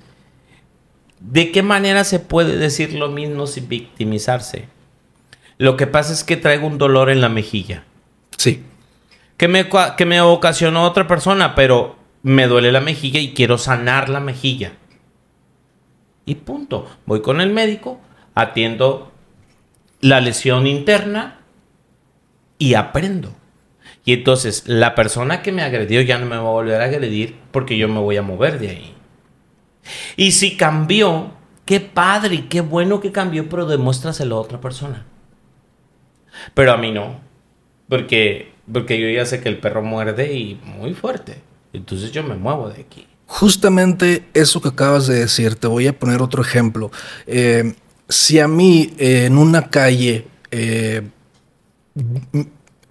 ¿De 1.21 1.51
qué 1.53 1.63
manera 1.63 2.05
se 2.05 2.21
puede 2.21 2.59
decir 2.59 2.93
lo 2.93 3.09
mismo 3.09 3.47
sin 3.47 3.67
victimizarse? 3.67 4.69
Lo 5.57 5.79
que 5.79 5.87
pasa 5.87 6.13
es 6.13 6.23
que 6.23 6.37
traigo 6.37 6.67
un 6.67 6.77
dolor 6.77 7.09
en 7.09 7.23
la 7.23 7.31
mejilla. 7.31 7.85
Sí. 8.37 8.63
Que 9.39 9.49
me, 9.49 9.71
que 9.97 10.05
me 10.05 10.21
ocasionó 10.21 10.85
otra 10.85 11.09
persona, 11.09 11.55
pero 11.55 11.97
me 12.23 12.47
duele 12.47 12.71
la 12.71 12.83
mejilla 12.83 13.21
y 13.21 13.33
quiero 13.33 13.57
sanar 13.57 14.11
la 14.11 14.21
mejilla. 14.21 14.75
Y 16.27 16.35
punto. 16.35 16.87
Voy 17.07 17.23
con 17.23 17.41
el 17.41 17.55
médico, 17.55 18.03
atiendo 18.35 19.14
la 20.05 20.21
lesión 20.21 20.67
interna 20.67 21.41
y 22.59 22.75
aprendo. 22.75 23.35
Y 24.05 24.13
entonces 24.13 24.65
la 24.67 24.95
persona 24.95 25.41
que 25.41 25.51
me 25.51 25.63
agredió 25.63 26.03
ya 26.03 26.19
no 26.19 26.27
me 26.27 26.37
va 26.37 26.43
a 26.43 26.53
volver 26.53 26.83
a 26.83 26.85
agredir 26.85 27.37
porque 27.51 27.79
yo 27.79 27.89
me 27.89 28.01
voy 28.01 28.19
a 28.19 28.23
mover 28.23 28.59
de 28.59 28.69
ahí. 28.69 28.95
Y 30.19 30.33
si 30.33 30.59
cambió, 30.59 31.33
qué 31.65 31.81
padre 31.81 32.35
y 32.35 32.43
qué 32.43 32.61
bueno 32.61 33.01
que 33.01 33.13
cambió, 33.13 33.49
pero 33.49 33.65
demuéstraselo 33.65 34.37
a 34.37 34.41
otra 34.41 34.61
persona. 34.61 35.07
Pero 36.53 36.73
a 36.73 36.77
mí 36.77 36.93
no. 36.93 37.21
Porque, 37.89 38.53
porque 38.71 39.01
yo 39.01 39.09
ya 39.09 39.25
sé 39.25 39.41
que 39.41 39.49
el 39.49 39.57
perro 39.57 39.81
muerde 39.81 40.35
y 40.35 40.61
muy 40.67 40.93
fuerte. 40.93 41.41
Entonces 41.73 42.13
yo 42.13 42.23
me 42.23 42.35
muevo 42.35 42.69
de 42.69 42.83
aquí. 42.83 43.07
Justamente 43.25 44.27
eso 44.35 44.61
que 44.61 44.69
acabas 44.69 45.07
de 45.07 45.21
decir, 45.21 45.55
te 45.55 45.67
voy 45.67 45.87
a 45.87 45.99
poner 45.99 46.21
otro 46.21 46.43
ejemplo. 46.43 46.91
Eh, 47.27 47.75
si 48.15 48.39
a 48.39 48.47
mí 48.47 48.95
eh, 48.97 49.25
en 49.27 49.37
una 49.37 49.71
calle 49.71 50.29
eh, 50.53 51.03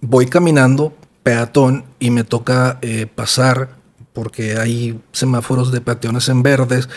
voy 0.02 0.26
caminando 0.26 0.92
peatón 1.22 1.84
y 1.98 2.10
me 2.10 2.24
toca 2.24 2.78
eh, 2.82 3.06
pasar 3.06 3.70
porque 4.12 4.58
hay 4.58 5.00
semáforos 5.12 5.72
de 5.72 5.80
peatones 5.80 6.28
en 6.28 6.42
verdes 6.42 6.90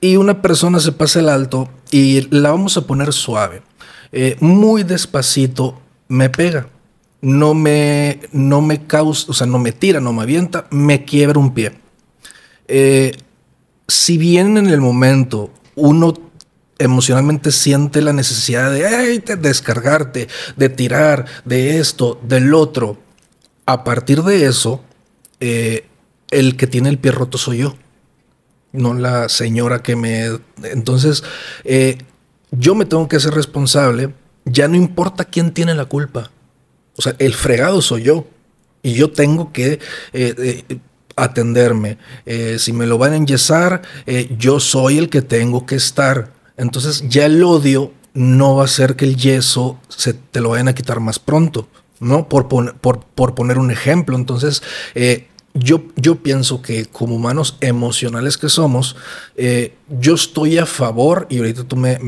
y 0.00 0.16
una 0.16 0.42
persona 0.42 0.80
se 0.80 0.90
pasa 0.90 1.20
el 1.20 1.28
alto 1.28 1.70
y 1.92 2.22
la 2.34 2.50
vamos 2.50 2.76
a 2.76 2.82
poner 2.82 3.12
suave. 3.12 3.62
muy 4.40 4.82
despacito 4.82 5.80
me 6.08 6.28
pega. 6.30 6.66
No 7.20 7.52
me, 7.52 8.20
no 8.30 8.60
me 8.60 8.86
causa, 8.86 9.26
o 9.30 9.34
sea, 9.34 9.46
no 9.46 9.58
me 9.58 9.72
tira, 9.72 10.00
no 10.00 10.12
me 10.12 10.22
avienta, 10.22 10.66
me 10.70 11.04
quiebra 11.04 11.38
un 11.38 11.52
pie. 11.54 11.72
si 13.88 14.18
bien 14.18 14.56
en 14.56 14.66
el 14.66 14.80
momento 14.80 15.50
uno 15.74 16.27
emocionalmente 16.78 17.50
siente 17.50 18.00
la 18.00 18.12
necesidad 18.12 18.72
de, 18.72 19.36
descargarte, 19.36 20.28
de 20.56 20.68
tirar, 20.68 21.26
de 21.44 21.78
esto, 21.78 22.20
del 22.22 22.54
otro. 22.54 22.98
A 23.66 23.84
partir 23.84 24.22
de 24.22 24.46
eso, 24.46 24.82
eh, 25.40 25.86
el 26.30 26.56
que 26.56 26.66
tiene 26.66 26.88
el 26.88 26.98
pie 26.98 27.10
roto 27.10 27.36
soy 27.36 27.58
yo, 27.58 27.76
no 28.72 28.94
la 28.94 29.28
señora 29.28 29.82
que 29.82 29.96
me... 29.96 30.38
Entonces, 30.62 31.24
eh, 31.64 31.98
yo 32.50 32.74
me 32.74 32.84
tengo 32.84 33.08
que 33.08 33.16
hacer 33.16 33.34
responsable, 33.34 34.14
ya 34.44 34.68
no 34.68 34.76
importa 34.76 35.24
quién 35.24 35.52
tiene 35.52 35.74
la 35.74 35.84
culpa. 35.84 36.30
O 36.96 37.02
sea, 37.02 37.14
el 37.18 37.34
fregado 37.34 37.82
soy 37.82 38.04
yo. 38.04 38.26
Y 38.80 38.94
yo 38.94 39.10
tengo 39.10 39.52
que 39.52 39.80
eh, 40.12 40.64
atenderme. 41.16 41.98
si 42.58 42.72
me 42.72 42.86
lo 42.86 42.96
van 42.96 43.12
a 43.12 43.16
enyesar, 43.16 43.82
yo 44.38 44.60
soy 44.60 44.98
el 44.98 45.10
que 45.10 45.20
tengo 45.20 45.66
que 45.66 45.74
estar. 45.74 46.37
Entonces 46.58 47.08
ya 47.08 47.24
el 47.24 47.42
odio 47.42 47.92
no 48.14 48.56
va 48.56 48.62
a 48.62 48.64
hacer 48.66 48.96
que 48.96 49.04
el 49.04 49.16
yeso 49.16 49.78
se 49.88 50.12
te 50.12 50.40
lo 50.40 50.50
vayan 50.50 50.68
a 50.68 50.74
quitar 50.74 51.00
más 51.00 51.18
pronto, 51.18 51.68
¿no? 52.00 52.28
Por, 52.28 52.48
por, 52.48 53.34
poner 53.34 53.58
un 53.58 53.70
ejemplo. 53.70 54.16
Entonces, 54.16 54.62
eh, 54.94 55.28
yo, 55.54 55.82
yo, 55.96 56.16
pienso 56.16 56.60
que 56.60 56.86
como 56.86 57.14
humanos 57.14 57.56
emocionales 57.60 58.36
que 58.36 58.48
somos, 58.48 58.96
eh, 59.36 59.74
yo 59.88 60.14
estoy 60.14 60.58
a 60.58 60.66
favor, 60.66 61.26
y 61.30 61.38
ahorita 61.38 61.64
tú 61.64 61.76
me, 61.76 61.98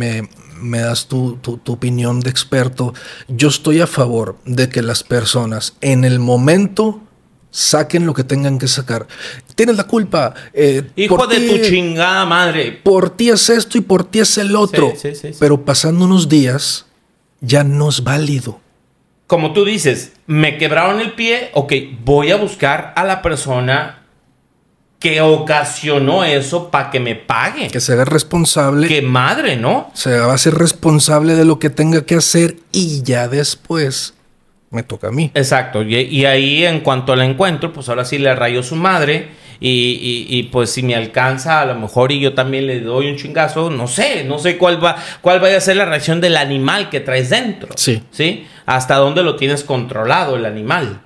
das 0.80 1.06
tu, 1.06 1.36
tu, 1.36 1.60
opinión 1.72 2.20
de 2.20 2.30
experto, 2.30 2.92
yo 3.28 3.48
estoy 3.48 3.80
a 3.80 3.86
favor 3.86 4.36
de 4.44 4.68
que 4.68 4.82
las 4.82 5.04
personas 5.04 5.74
en 5.80 6.04
el 6.04 6.18
momento 6.18 7.00
saquen 7.50 8.06
lo 8.06 8.14
que 8.14 8.24
tengan 8.24 8.58
que 8.58 8.68
sacar. 8.68 9.06
Tienes 9.60 9.76
la 9.76 9.84
culpa. 9.84 10.32
Eh, 10.54 10.84
Hijo 10.96 11.26
de 11.26 11.38
tu 11.40 11.58
chingada 11.58 12.24
madre. 12.24 12.80
Por 12.82 13.10
ti 13.10 13.28
es 13.28 13.50
esto 13.50 13.76
y 13.76 13.82
por 13.82 14.04
ti 14.04 14.20
es 14.20 14.38
el 14.38 14.56
otro. 14.56 14.94
Pero 15.38 15.66
pasando 15.66 16.06
unos 16.06 16.30
días, 16.30 16.86
ya 17.42 17.62
no 17.62 17.90
es 17.90 18.02
válido. 18.02 18.58
Como 19.26 19.52
tú 19.52 19.66
dices, 19.66 20.12
me 20.26 20.56
quebraron 20.56 20.98
el 20.98 21.12
pie, 21.12 21.50
ok, 21.52 21.74
voy 22.02 22.30
a 22.30 22.36
buscar 22.36 22.94
a 22.96 23.04
la 23.04 23.20
persona 23.20 24.06
que 24.98 25.20
ocasionó 25.20 26.24
eso 26.24 26.70
para 26.70 26.90
que 26.90 26.98
me 26.98 27.14
pague. 27.14 27.68
Que 27.68 27.80
se 27.80 27.92
haga 27.92 28.06
responsable. 28.06 28.88
Que 28.88 29.02
madre, 29.02 29.58
¿no? 29.58 29.90
Se 29.92 30.18
va 30.20 30.32
a 30.32 30.38
ser 30.38 30.54
responsable 30.54 31.34
de 31.34 31.44
lo 31.44 31.58
que 31.58 31.68
tenga 31.68 32.06
que 32.06 32.14
hacer 32.14 32.56
y 32.72 33.02
ya 33.02 33.28
después 33.28 34.14
me 34.70 34.84
toca 34.84 35.08
a 35.08 35.10
mí. 35.10 35.30
Exacto. 35.34 35.82
Y, 35.82 36.24
ahí, 36.24 36.64
en 36.64 36.80
cuanto 36.80 37.14
la 37.14 37.26
encuentro, 37.26 37.74
pues 37.74 37.90
ahora 37.90 38.06
sí 38.06 38.18
le 38.18 38.34
rayo 38.34 38.62
su 38.62 38.76
madre. 38.76 39.39
Y, 39.60 40.48
pues 40.50 40.70
si 40.70 40.82
me 40.82 40.94
alcanza, 40.94 41.60
a 41.60 41.66
lo 41.66 41.74
mejor 41.74 42.12
y 42.12 42.20
yo 42.20 42.32
también 42.32 42.66
le 42.66 42.80
doy 42.80 43.10
un 43.10 43.16
chingazo, 43.16 43.68
no 43.70 43.86
sé, 43.86 44.24
no 44.24 44.38
sé 44.38 44.56
cuál 44.56 44.82
va, 44.82 44.96
cuál 45.20 45.40
vaya 45.40 45.58
a 45.58 45.60
ser 45.60 45.76
la 45.76 45.84
reacción 45.84 46.20
del 46.20 46.36
animal 46.36 46.88
que 46.88 47.00
traes 47.00 47.30
dentro. 47.30 47.68
Sí. 47.76 48.02
¿Sí? 48.10 48.46
Hasta 48.64 48.96
dónde 48.96 49.22
lo 49.22 49.36
tienes 49.36 49.62
controlado 49.62 50.36
el 50.36 50.46
animal. 50.46 51.02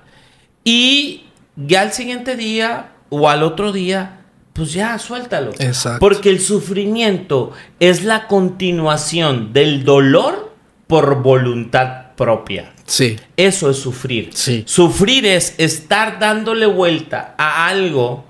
Y 0.63 1.25
ya 1.57 1.81
al 1.81 1.91
siguiente 1.91 2.35
día 2.37 2.91
o 3.09 3.29
al 3.29 3.43
otro 3.43 3.71
día, 3.71 4.21
pues 4.53 4.71
ya, 4.71 4.97
suéltalo. 4.99 5.51
Exacto. 5.59 5.99
Porque 5.99 6.29
el 6.29 6.39
sufrimiento 6.39 7.51
es 7.81 8.05
la 8.05 8.27
continuación 8.27 9.51
del 9.51 9.83
dolor 9.83 10.53
por 10.87 11.21
voluntad 11.21 12.13
propia. 12.15 12.71
Sí. 12.85 13.17
Eso 13.35 13.69
es 13.69 13.77
sufrir. 13.77 14.29
Sí. 14.33 14.63
Sufrir 14.65 15.25
es 15.25 15.55
estar 15.57 16.19
dándole 16.19 16.67
vuelta 16.67 17.35
a 17.37 17.67
algo 17.67 18.23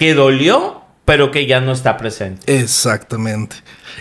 que 0.00 0.14
dolió, 0.14 0.80
pero 1.04 1.30
que 1.30 1.44
ya 1.44 1.60
no 1.60 1.72
está 1.72 1.98
presente. 1.98 2.58
Exactamente. 2.58 3.56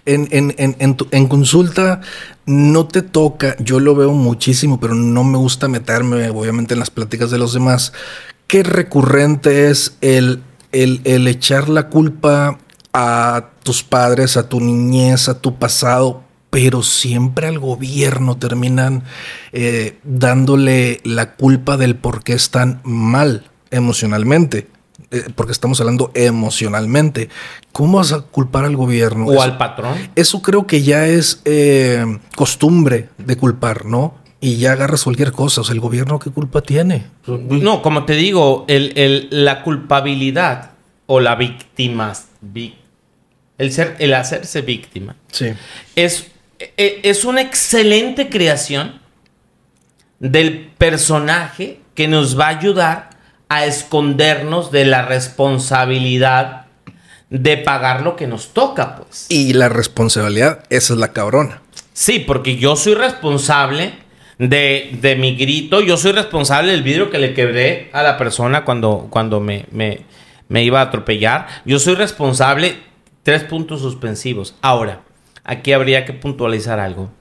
En, 0.06 0.30
en, 0.32 0.56
en, 0.58 0.78
en, 0.80 0.96
en 1.12 1.28
consulta 1.28 2.00
no 2.46 2.88
te 2.88 3.02
toca, 3.02 3.58
yo 3.60 3.82
lo 3.82 3.96
veo 3.96 4.14
muchísimo, 4.14 4.80
pero 4.80 4.96
no 4.96 5.26
me 5.26 5.38
gusta 5.38 5.68
meterme, 5.68 6.30
obviamente, 6.30 6.74
en 6.74 6.80
las 6.80 6.90
pláticas 6.90 7.32
de 7.32 7.38
los 7.38 7.54
demás. 7.54 7.92
Qué 8.48 8.64
recurrente 8.64 9.70
es 9.70 9.98
el, 10.00 10.42
el, 10.72 11.02
el 11.04 11.28
echar 11.28 11.68
la 11.68 11.90
culpa 11.90 12.60
a 12.94 13.50
tus 13.64 13.84
padres, 13.84 14.38
a 14.38 14.48
tu 14.48 14.62
niñez, 14.62 15.28
a 15.28 15.42
tu 15.42 15.60
pasado, 15.60 16.24
pero 16.50 16.82
siempre 16.82 17.50
al 17.50 17.60
gobierno 17.60 18.38
terminan 18.38 19.04
eh, 19.52 20.00
dándole 20.06 21.02
la 21.04 21.34
culpa 21.36 21.76
del 21.76 21.98
por 21.98 22.24
qué 22.24 22.32
están 22.32 22.80
mal 22.86 23.52
emocionalmente. 23.70 24.79
Eh, 25.12 25.24
porque 25.36 25.52
estamos 25.52 25.80
hablando 25.80 26.12
emocionalmente. 26.14 27.30
¿Cómo 27.72 27.98
vas 27.98 28.12
a 28.14 28.22
culpar 28.22 28.66
al 28.66 28.76
gobierno? 28.76 29.26
O 29.26 29.34
Eso- 29.34 29.42
al 29.42 29.58
patrón. 29.58 29.98
eso 30.16 30.42
creo 30.42 30.68
que 30.68 30.84
ya 30.84 31.08
es 31.08 31.42
eh, 31.46 32.06
costumbre 32.36 33.10
de 33.18 33.38
culpar, 33.38 33.86
¿no? 33.86 34.16
Y 34.42 34.58
ya 34.58 34.72
agarras 34.74 35.04
cualquier 35.04 35.32
cosa. 35.32 35.62
O 35.62 35.64
sea, 35.64 35.74
¿el 35.74 35.80
gobierno 35.82 36.18
qué 36.20 36.30
culpa 36.32 36.62
tiene? 36.62 37.08
No, 37.28 37.82
como 37.82 38.06
te 38.06 38.14
digo, 38.14 38.66
el, 38.68 38.94
el- 38.98 39.28
la 39.32 39.64
culpabilidad 39.64 40.72
o 41.08 41.20
la 41.20 41.36
víctima, 41.36 42.14
el, 43.58 43.72
ser, 43.72 43.96
el 44.00 44.14
hacerse 44.14 44.62
víctima, 44.62 45.16
Sí. 45.32 45.48
es, 45.96 46.28
e- 46.78 47.02
es 47.04 47.26
una 47.26 47.42
excelente 47.42 48.30
creación 48.30 49.02
del 50.20 50.72
personaje 50.78 51.80
que 51.96 52.08
nos 52.08 52.40
va 52.40 52.46
a 52.46 52.60
ayudar 52.60 53.09
a 53.50 53.66
escondernos 53.66 54.72
de 54.72 54.86
la 54.86 55.02
responsabilidad 55.04 56.66
de 57.30 57.58
pagar 57.58 58.02
lo 58.02 58.16
que 58.16 58.28
nos 58.28 58.54
toca, 58.54 58.96
pues. 58.96 59.26
Y 59.30 59.54
la 59.54 59.70
responsabilidad, 59.70 60.64
esa 60.70 60.94
es 60.94 61.00
la 61.00 61.14
cabrona. 61.14 61.62
Sí, 61.94 62.20
porque 62.20 62.56
yo 62.58 62.76
soy 62.76 62.94
responsable 62.96 63.94
de, 64.38 64.98
de 65.02 65.16
mi 65.16 65.36
grito, 65.36 65.82
yo 65.82 65.98
soy 65.98 66.12
responsable 66.14 66.72
del 66.72 66.82
vidrio 66.84 67.10
que 67.12 67.18
le 67.20 67.34
quebré 67.34 67.90
a 67.94 68.02
la 68.04 68.18
persona 68.18 68.64
cuando, 68.66 69.08
cuando 69.10 69.40
me, 69.40 69.66
me- 69.72 70.02
me 70.48 70.64
iba 70.64 70.80
a 70.80 70.84
atropellar. 70.86 71.48
Yo 71.66 71.78
soy 71.78 71.94
responsable, 71.96 72.78
tres 73.24 73.44
puntos 73.44 73.82
suspensivos. 73.82 74.56
Ahora, 74.62 75.02
aquí 75.44 75.74
habría 75.74 76.06
que 76.06 76.14
puntualizar 76.14 76.80
algo. 76.80 77.12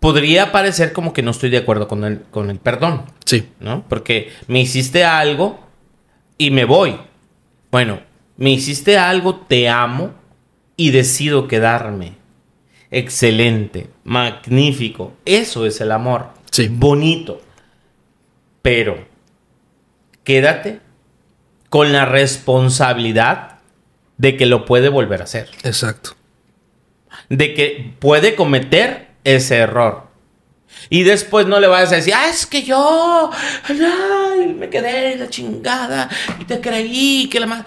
Podría 0.00 0.50
parecer 0.50 0.92
como 0.92 1.12
que 1.12 1.22
no 1.22 1.30
estoy 1.30 1.50
de 1.50 1.58
acuerdo 1.58 1.86
con 1.86 2.04
el, 2.04 2.22
con 2.30 2.50
el 2.50 2.58
perdón, 2.58 3.04
Sí. 3.26 3.48
¿no? 3.60 3.84
Porque 3.88 4.32
me 4.48 4.60
hiciste 4.60 5.04
algo 5.04 5.60
y 6.38 6.50
me 6.50 6.64
voy. 6.64 6.96
Bueno, 7.70 8.00
me 8.36 8.50
hiciste 8.50 8.96
algo, 8.98 9.36
te 9.36 9.68
amo 9.68 10.12
y 10.76 10.90
decido 10.90 11.46
quedarme. 11.46 12.14
Excelente, 12.90 13.88
magnífico. 14.04 15.12
Eso 15.26 15.66
es 15.66 15.80
el 15.80 15.92
amor. 15.92 16.28
Sí. 16.50 16.68
Bonito. 16.68 17.42
Pero 18.62 19.06
quédate 20.24 20.80
con 21.68 21.92
la 21.92 22.04
responsabilidad 22.06 23.58
de 24.16 24.36
que 24.36 24.46
lo 24.46 24.64
puede 24.64 24.88
volver 24.88 25.20
a 25.20 25.24
hacer. 25.24 25.50
Exacto. 25.62 26.12
De 27.28 27.54
que 27.54 27.94
puede 28.00 28.34
cometer 28.34 29.09
ese 29.24 29.56
error. 29.56 30.08
Y 30.88 31.02
después 31.02 31.46
no 31.46 31.58
le 31.60 31.66
vayas 31.66 31.92
a 31.92 31.96
decir, 31.96 32.14
ah, 32.14 32.28
es 32.28 32.46
que 32.46 32.62
yo 32.62 33.30
ay, 33.68 34.54
me 34.56 34.68
quedé 34.70 35.16
la 35.16 35.28
chingada 35.28 36.08
y 36.38 36.44
te 36.44 36.60
creí 36.60 37.28
que 37.28 37.40
la. 37.40 37.66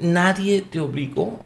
Nadie 0.00 0.62
te 0.62 0.80
obligó. 0.80 1.44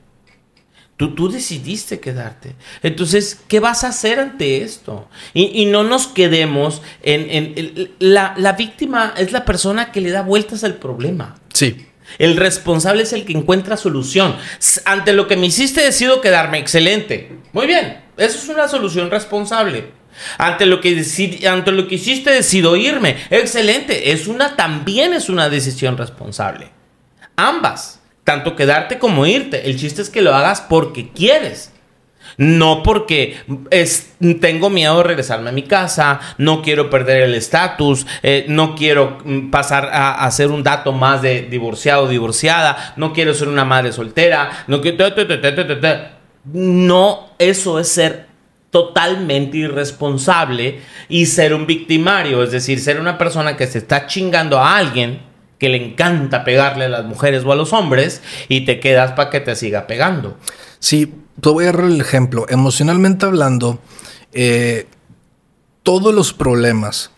Tú, 0.96 1.14
tú 1.14 1.28
decidiste 1.30 2.00
quedarte. 2.00 2.56
Entonces, 2.82 3.40
¿qué 3.46 3.60
vas 3.60 3.84
a 3.84 3.88
hacer 3.88 4.18
ante 4.18 4.62
esto? 4.62 5.08
Y, 5.32 5.62
y 5.62 5.66
no 5.66 5.84
nos 5.84 6.08
quedemos 6.08 6.82
en... 7.02 7.30
en- 7.30 7.52
en- 7.56 7.90
la, 8.00 8.34
la 8.36 8.52
víctima 8.54 9.14
es 9.16 9.30
la 9.30 9.44
persona 9.44 9.92
que 9.92 10.00
le 10.00 10.10
da 10.10 10.22
vueltas 10.22 10.64
al 10.64 10.74
problema. 10.74 11.36
Sí. 11.52 11.86
El 12.16 12.36
responsable 12.36 13.02
es 13.02 13.12
el 13.12 13.24
que 13.24 13.32
encuentra 13.32 13.76
solución. 13.76 14.36
Ante 14.84 15.12
lo 15.12 15.26
que 15.28 15.36
me 15.36 15.46
hiciste, 15.46 15.82
decido 15.82 16.20
quedarme. 16.20 16.58
Excelente. 16.58 17.32
Muy 17.52 17.66
bien. 17.66 18.00
Eso 18.16 18.38
es 18.38 18.48
una 18.48 18.68
solución 18.68 19.10
responsable. 19.10 19.92
Ante 20.38 20.66
lo 20.66 20.80
que, 20.80 21.04
ante 21.48 21.72
lo 21.72 21.86
que 21.86 21.96
hiciste, 21.96 22.30
decido 22.30 22.76
irme. 22.76 23.16
Excelente. 23.30 24.12
Es 24.12 24.26
una, 24.26 24.56
también 24.56 25.12
es 25.12 25.28
una 25.28 25.48
decisión 25.48 25.96
responsable. 25.96 26.70
Ambas. 27.36 28.00
Tanto 28.24 28.56
quedarte 28.56 28.98
como 28.98 29.26
irte. 29.26 29.68
El 29.68 29.78
chiste 29.78 30.02
es 30.02 30.10
que 30.10 30.22
lo 30.22 30.34
hagas 30.34 30.60
porque 30.60 31.10
quieres. 31.12 31.72
No 32.38 32.84
porque 32.84 33.36
es, 33.70 34.14
tengo 34.40 34.70
miedo 34.70 34.96
de 34.98 35.02
regresarme 35.02 35.50
a 35.50 35.52
mi 35.52 35.62
casa, 35.62 36.20
no 36.38 36.62
quiero 36.62 36.88
perder 36.88 37.22
el 37.22 37.34
estatus, 37.34 38.06
eh, 38.22 38.46
no 38.48 38.76
quiero 38.76 39.18
mm, 39.24 39.50
pasar 39.50 39.86
a, 39.92 40.24
a 40.24 40.30
ser 40.30 40.52
un 40.52 40.62
dato 40.62 40.92
más 40.92 41.20
de 41.20 41.42
divorciado 41.42 42.04
o 42.04 42.08
divorciada, 42.08 42.94
no 42.96 43.12
quiero 43.12 43.34
ser 43.34 43.48
una 43.48 43.64
madre 43.64 43.92
soltera, 43.92 44.64
no 44.68 44.80
quiero... 44.80 44.96
No, 46.44 47.30
eso 47.38 47.80
es 47.80 47.88
ser 47.88 48.28
totalmente 48.70 49.56
irresponsable 49.56 50.80
y 51.08 51.26
ser 51.26 51.54
un 51.54 51.66
victimario, 51.66 52.42
es 52.42 52.52
decir, 52.52 52.80
ser 52.80 53.00
una 53.00 53.18
persona 53.18 53.56
que 53.56 53.66
se 53.66 53.78
está 53.78 54.06
chingando 54.06 54.58
a 54.58 54.76
alguien 54.76 55.20
que 55.58 55.68
le 55.68 55.84
encanta 55.84 56.44
pegarle 56.44 56.84
a 56.84 56.88
las 56.88 57.04
mujeres 57.04 57.44
o 57.44 57.52
a 57.52 57.56
los 57.56 57.72
hombres 57.72 58.22
y 58.48 58.64
te 58.64 58.78
quedas 58.78 59.12
para 59.12 59.30
que 59.30 59.40
te 59.40 59.56
siga 59.56 59.86
pegando. 59.86 60.36
Sí, 60.78 61.14
te 61.40 61.48
voy 61.48 61.64
a 61.64 61.72
dar 61.72 61.84
el 61.84 62.00
ejemplo. 62.00 62.46
Emocionalmente 62.48 63.26
hablando, 63.26 63.78
eh, 64.32 64.86
todos 65.82 66.14
los 66.14 66.32
problemas 66.32 67.10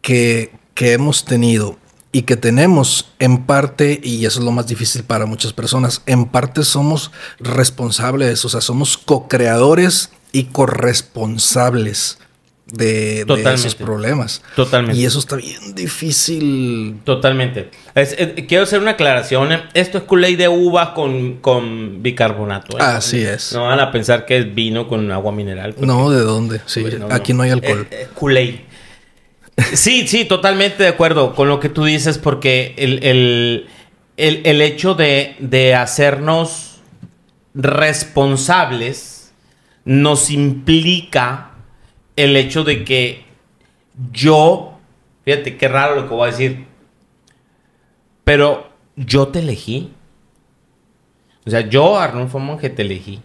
que, 0.00 0.52
que 0.74 0.92
hemos 0.92 1.24
tenido 1.24 1.76
y 2.12 2.22
que 2.22 2.36
tenemos 2.36 3.12
en 3.18 3.44
parte, 3.44 4.00
y 4.02 4.24
eso 4.24 4.40
es 4.40 4.44
lo 4.44 4.52
más 4.52 4.66
difícil 4.66 5.04
para 5.04 5.26
muchas 5.26 5.52
personas, 5.52 6.02
en 6.06 6.26
parte 6.26 6.62
somos 6.62 7.12
responsables, 7.38 8.44
o 8.44 8.48
sea, 8.48 8.60
somos 8.60 8.96
co-creadores 8.96 10.10
y 10.32 10.44
corresponsables 10.44 12.18
de, 12.72 13.24
esos 13.54 13.74
problemas. 13.74 14.42
Totalmente. 14.54 15.00
Y 15.00 15.04
eso 15.06 15.18
está 15.18 15.36
bien 15.36 15.74
difícil. 15.74 16.96
Totalmente. 17.04 17.70
Es- 17.94 18.14
eh, 18.18 18.44
quiero 18.46 18.64
hacer 18.64 18.80
una 18.80 18.92
aclaración. 18.92 19.48
Esto 19.74 19.98
es 19.98 20.04
Kool-Aid 20.04 20.36
de 20.38 20.48
uva 20.48 20.92
con, 20.94 21.38
con 21.38 22.02
bicarbonato. 22.02 22.78
¿eh? 22.78 22.82
Así 22.82 23.22
es. 23.22 23.52
No 23.54 23.64
van 23.64 23.80
a 23.80 23.90
pensar 23.90 24.26
que 24.26 24.36
es 24.38 24.54
vino 24.54 24.86
con 24.86 25.10
agua 25.10 25.32
mineral. 25.32 25.74
No, 25.80 26.10
¿de 26.10 26.20
dónde? 26.20 26.60
Sí, 26.66 26.82
pues, 26.82 26.98
no, 26.98 27.06
aquí 27.10 27.32
no 27.32 27.42
hay 27.42 27.50
alcohol. 27.50 27.86
Eh, 27.90 28.02
eh, 28.02 28.08
Kool-Aid. 28.14 28.54
Sí, 29.72 30.06
sí, 30.06 30.24
totalmente 30.24 30.82
de 30.84 30.88
acuerdo 30.90 31.34
con 31.34 31.48
lo 31.48 31.58
que 31.58 31.68
tú 31.68 31.84
dices, 31.84 32.18
porque 32.18 32.74
el, 32.78 33.02
el- 33.02 33.66
el- 34.16 34.42
el 34.44 34.60
hecho 34.60 34.94
de, 34.94 35.34
de 35.40 35.74
hacernos 35.74 36.80
responsables 37.54 39.32
nos 39.84 40.30
implica 40.30 41.50
el 42.18 42.36
hecho 42.36 42.64
de 42.64 42.84
que 42.84 43.24
yo, 44.10 44.76
fíjate 45.24 45.56
qué 45.56 45.68
raro 45.68 45.94
lo 45.94 46.08
que 46.08 46.14
voy 46.14 46.28
a 46.28 46.32
decir, 46.32 46.66
pero 48.24 48.70
yo 48.96 49.28
te 49.28 49.38
elegí. 49.38 49.92
O 51.46 51.50
sea, 51.50 51.60
yo, 51.60 51.96
Arnulfo 51.96 52.40
Monge, 52.40 52.70
te 52.70 52.82
elegí. 52.82 53.22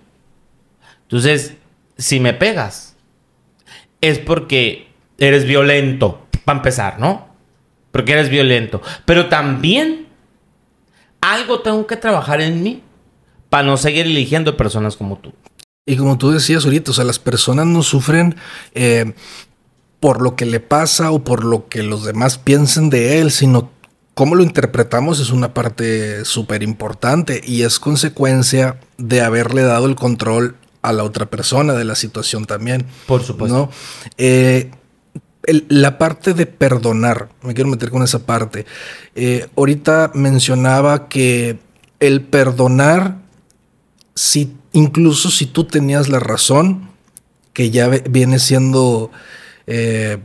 Entonces, 1.01 1.56
si 1.97 2.19
me 2.19 2.34
pegas, 2.34 2.95
es 3.99 4.19
porque 4.19 4.88
eres 5.17 5.45
violento, 5.45 6.27
para 6.45 6.60
empezar, 6.60 6.99
¿no? 6.99 7.27
Porque 7.91 8.13
eres 8.13 8.29
violento. 8.29 8.79
Pero 9.06 9.27
también 9.27 10.08
algo 11.19 11.62
tengo 11.62 11.88
que 11.88 11.97
trabajar 11.97 12.41
en 12.41 12.62
mí 12.62 12.84
para 13.49 13.63
no 13.63 13.75
seguir 13.75 14.06
eligiendo 14.06 14.56
personas 14.56 14.95
como 14.95 15.17
tú. 15.17 15.34
Y 15.85 15.97
como 15.97 16.17
tú 16.17 16.31
decías 16.31 16.63
ahorita, 16.65 16.91
o 16.91 16.93
sea, 16.93 17.03
las 17.03 17.19
personas 17.19 17.65
no 17.65 17.83
sufren 17.83 18.35
eh, 18.73 19.13
por 19.99 20.21
lo 20.21 20.35
que 20.35 20.45
le 20.45 20.59
pasa 20.59 21.11
o 21.11 21.23
por 21.23 21.43
lo 21.43 21.67
que 21.67 21.83
los 21.83 22.05
demás 22.05 22.37
piensen 22.37 22.89
de 22.89 23.19
él, 23.19 23.31
sino 23.31 23.71
cómo 24.13 24.35
lo 24.35 24.43
interpretamos 24.43 25.19
es 25.19 25.31
una 25.31 25.53
parte 25.53 26.23
súper 26.25 26.63
importante 26.63 27.41
y 27.43 27.63
es 27.63 27.79
consecuencia 27.79 28.79
de 28.97 29.21
haberle 29.21 29.63
dado 29.63 29.87
el 29.87 29.95
control 29.95 30.55
a 30.81 30.93
la 30.93 31.03
otra 31.03 31.25
persona 31.25 31.73
de 31.73 31.85
la 31.85 31.95
situación 31.95 32.45
también. 32.45 32.85
Por 33.07 33.23
supuesto. 33.23 33.57
¿no? 33.57 33.69
Eh, 34.17 34.71
la 35.67 35.97
parte 35.97 36.33
de 36.33 36.45
perdonar, 36.45 37.29
me 37.41 37.53
quiero 37.53 37.69
meter 37.69 37.89
con 37.89 38.03
esa 38.03 38.25
parte. 38.25 38.65
Eh, 39.15 39.47
ahorita 39.57 40.11
mencionaba 40.13 41.09
que 41.09 41.59
el 41.99 42.21
perdonar, 42.21 43.17
si, 44.15 44.55
incluso 44.73 45.31
si 45.31 45.45
tú 45.45 45.63
tenías 45.63 46.09
la 46.09 46.19
razón, 46.19 46.89
que 47.53 47.69
ya 47.69 47.88
viene 47.88 48.39
siendo 48.39 49.12
eh, 49.67 50.17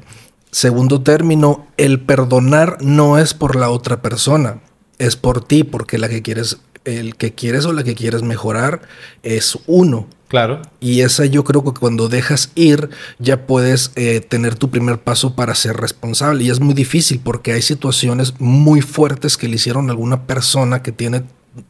segundo 0.50 1.02
término, 1.02 1.66
el 1.76 2.00
perdonar 2.00 2.78
no 2.80 3.18
es 3.18 3.34
por 3.34 3.54
la 3.54 3.70
otra 3.70 4.02
persona, 4.02 4.60
es 4.98 5.16
por 5.16 5.44
ti, 5.44 5.62
porque 5.62 5.98
la 5.98 6.08
que 6.08 6.22
quieres, 6.22 6.58
el 6.84 7.16
que 7.16 7.34
quieres 7.34 7.66
o 7.66 7.72
la 7.72 7.84
que 7.84 7.94
quieres 7.94 8.22
mejorar 8.22 8.82
es 9.22 9.58
uno. 9.66 10.08
Claro. 10.28 10.60
Y 10.78 11.00
esa 11.00 11.24
yo 11.24 11.42
creo 11.42 11.64
que 11.64 11.78
cuando 11.78 12.08
dejas 12.08 12.50
ir 12.54 12.90
ya 13.18 13.46
puedes 13.46 13.92
eh, 13.96 14.20
tener 14.20 14.56
tu 14.56 14.70
primer 14.70 14.98
paso 14.98 15.34
para 15.34 15.54
ser 15.54 15.76
responsable. 15.78 16.44
Y 16.44 16.50
es 16.50 16.60
muy 16.60 16.74
difícil 16.74 17.20
porque 17.22 17.52
hay 17.52 17.62
situaciones 17.62 18.34
muy 18.38 18.82
fuertes 18.82 19.38
que 19.38 19.48
le 19.48 19.56
hicieron 19.56 19.88
a 19.88 19.92
alguna 19.92 20.26
persona 20.26 20.82
que 20.82 20.92
tiene 20.92 21.22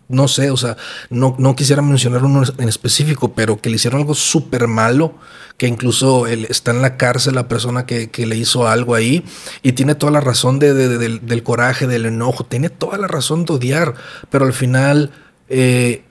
no 0.09 0.29
sé, 0.29 0.51
o 0.51 0.57
sea, 0.57 0.77
no, 1.11 1.37
quisiera 1.57 1.83
mencionar 1.83 2.25
uno 2.25 2.43
en 2.59 2.69
específico, 2.69 3.33
pero 3.33 3.61
que 3.61 3.71
le 3.71 3.77
hicieron 3.77 4.01
algo 4.01 4.15
súper 4.15 4.67
malo, 4.67 5.15
que 5.57 5.67
incluso 5.67 6.27
está 6.27 6.71
en 6.71 6.83
la 6.83 6.97
cárcel 6.97 7.35
la 7.35 7.49
persona 7.49 7.87
que, 7.87 8.11
le 8.27 8.37
hizo 8.37 8.69
algo 8.69 8.95
ahí 8.95 9.25
y 9.63 9.73
tiene 9.73 9.95
toda 9.95 10.13
la 10.13 10.21
razón 10.21 10.59
de, 10.59 10.73
del, 10.75 11.43
coraje, 11.43 11.87
del 11.87 12.07
enojo, 12.07 12.45
tiene 12.45 12.71
toda 12.71 12.99
la 12.99 13.09
razón 13.09 13.45
de 13.45 13.55
odiar, 13.55 13.95
pero 14.31 14.45
al 14.47 14.53
final 14.53 15.11
eh, 15.49 16.05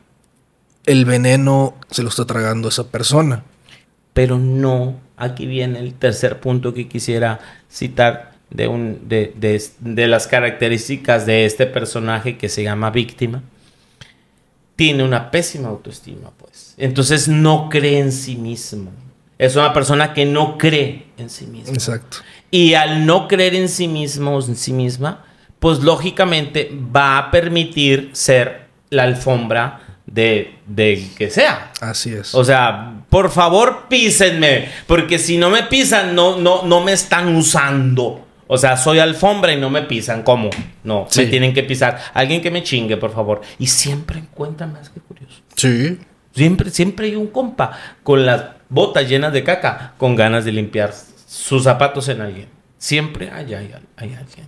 el 0.85 1.05
veneno 1.05 1.75
se 1.89 2.03
lo 2.03 2.09
está 2.09 2.25
tragando 2.25 2.67
a 2.67 2.71
esa 2.71 2.89
persona. 2.89 3.43
Pero 4.13 4.37
no, 4.39 4.99
aquí 5.15 5.45
viene 5.45 5.79
el 5.79 5.93
tercer 5.93 6.39
punto 6.39 6.73
que 6.73 6.87
quisiera 6.87 7.39
citar 7.69 8.33
de, 8.49 8.67
un, 8.67 9.07
de 9.07 10.07
las 10.07 10.27
características 10.27 11.25
de 11.25 11.45
este 11.45 11.67
personaje 11.67 12.37
que 12.37 12.49
se 12.49 12.63
llama 12.63 12.89
víctima 12.89 13.43
tiene 14.77 15.03
una 15.03 15.29
pésima 15.31 15.67
autoestima, 15.67 16.31
pues. 16.37 16.75
Entonces 16.77 17.27
no 17.27 17.67
cree 17.69 17.99
en 17.99 18.13
sí 18.13 18.35
mismo. 18.37 18.91
Es 19.37 19.55
una 19.55 19.73
persona 19.73 20.13
que 20.13 20.25
no 20.25 20.57
cree 20.57 21.07
en 21.17 21.29
sí 21.29 21.47
mismo. 21.47 21.73
Exacto. 21.73 22.17
Y 22.49 22.75
al 22.75 23.05
no 23.05 23.27
creer 23.27 23.55
en 23.55 23.69
sí 23.69 23.87
mismo, 23.87 24.39
en 24.39 24.55
sí 24.55 24.71
misma, 24.71 25.25
pues 25.59 25.79
lógicamente 25.79 26.71
va 26.95 27.17
a 27.17 27.31
permitir 27.31 28.11
ser 28.13 28.67
la 28.89 29.03
alfombra 29.03 29.81
de, 30.05 30.55
de 30.67 31.07
que 31.17 31.31
sea. 31.31 31.71
Así 31.81 32.13
es. 32.13 32.33
O 32.35 32.43
sea, 32.43 33.01
por 33.09 33.31
favor 33.31 33.87
písenme, 33.89 34.69
porque 34.85 35.17
si 35.17 35.37
no 35.37 35.49
me 35.49 35.63
pisan, 35.63 36.13
no, 36.13 36.37
no, 36.37 36.63
no 36.63 36.83
me 36.83 36.93
están 36.93 37.35
usando. 37.35 38.26
O 38.47 38.57
sea, 38.57 38.77
soy 38.77 38.99
alfombra 38.99 39.53
y 39.53 39.59
no 39.59 39.69
me 39.69 39.83
pisan. 39.83 40.23
¿Cómo? 40.23 40.49
No, 40.83 41.07
me 41.15 41.25
tienen 41.25 41.53
que 41.53 41.63
pisar. 41.63 41.99
Alguien 42.13 42.41
que 42.41 42.51
me 42.51 42.63
chingue, 42.63 42.97
por 42.97 43.13
favor. 43.13 43.41
Y 43.59 43.67
siempre 43.67 44.19
encuentra 44.19 44.67
más 44.67 44.89
que 44.89 44.99
curioso. 45.01 45.41
Sí. 45.55 45.99
Siempre, 46.33 46.69
siempre 46.69 47.07
hay 47.07 47.15
un 47.15 47.27
compa 47.27 47.71
con 48.03 48.25
las 48.25 48.43
botas 48.69 49.09
llenas 49.09 49.33
de 49.33 49.43
caca, 49.43 49.93
con 49.97 50.15
ganas 50.15 50.45
de 50.45 50.51
limpiar 50.51 50.93
sus 51.25 51.63
zapatos 51.63 52.07
en 52.09 52.21
alguien. 52.21 52.47
Siempre 52.77 53.31
hay, 53.31 53.53
hay, 53.53 53.73
alguien. 53.97 54.47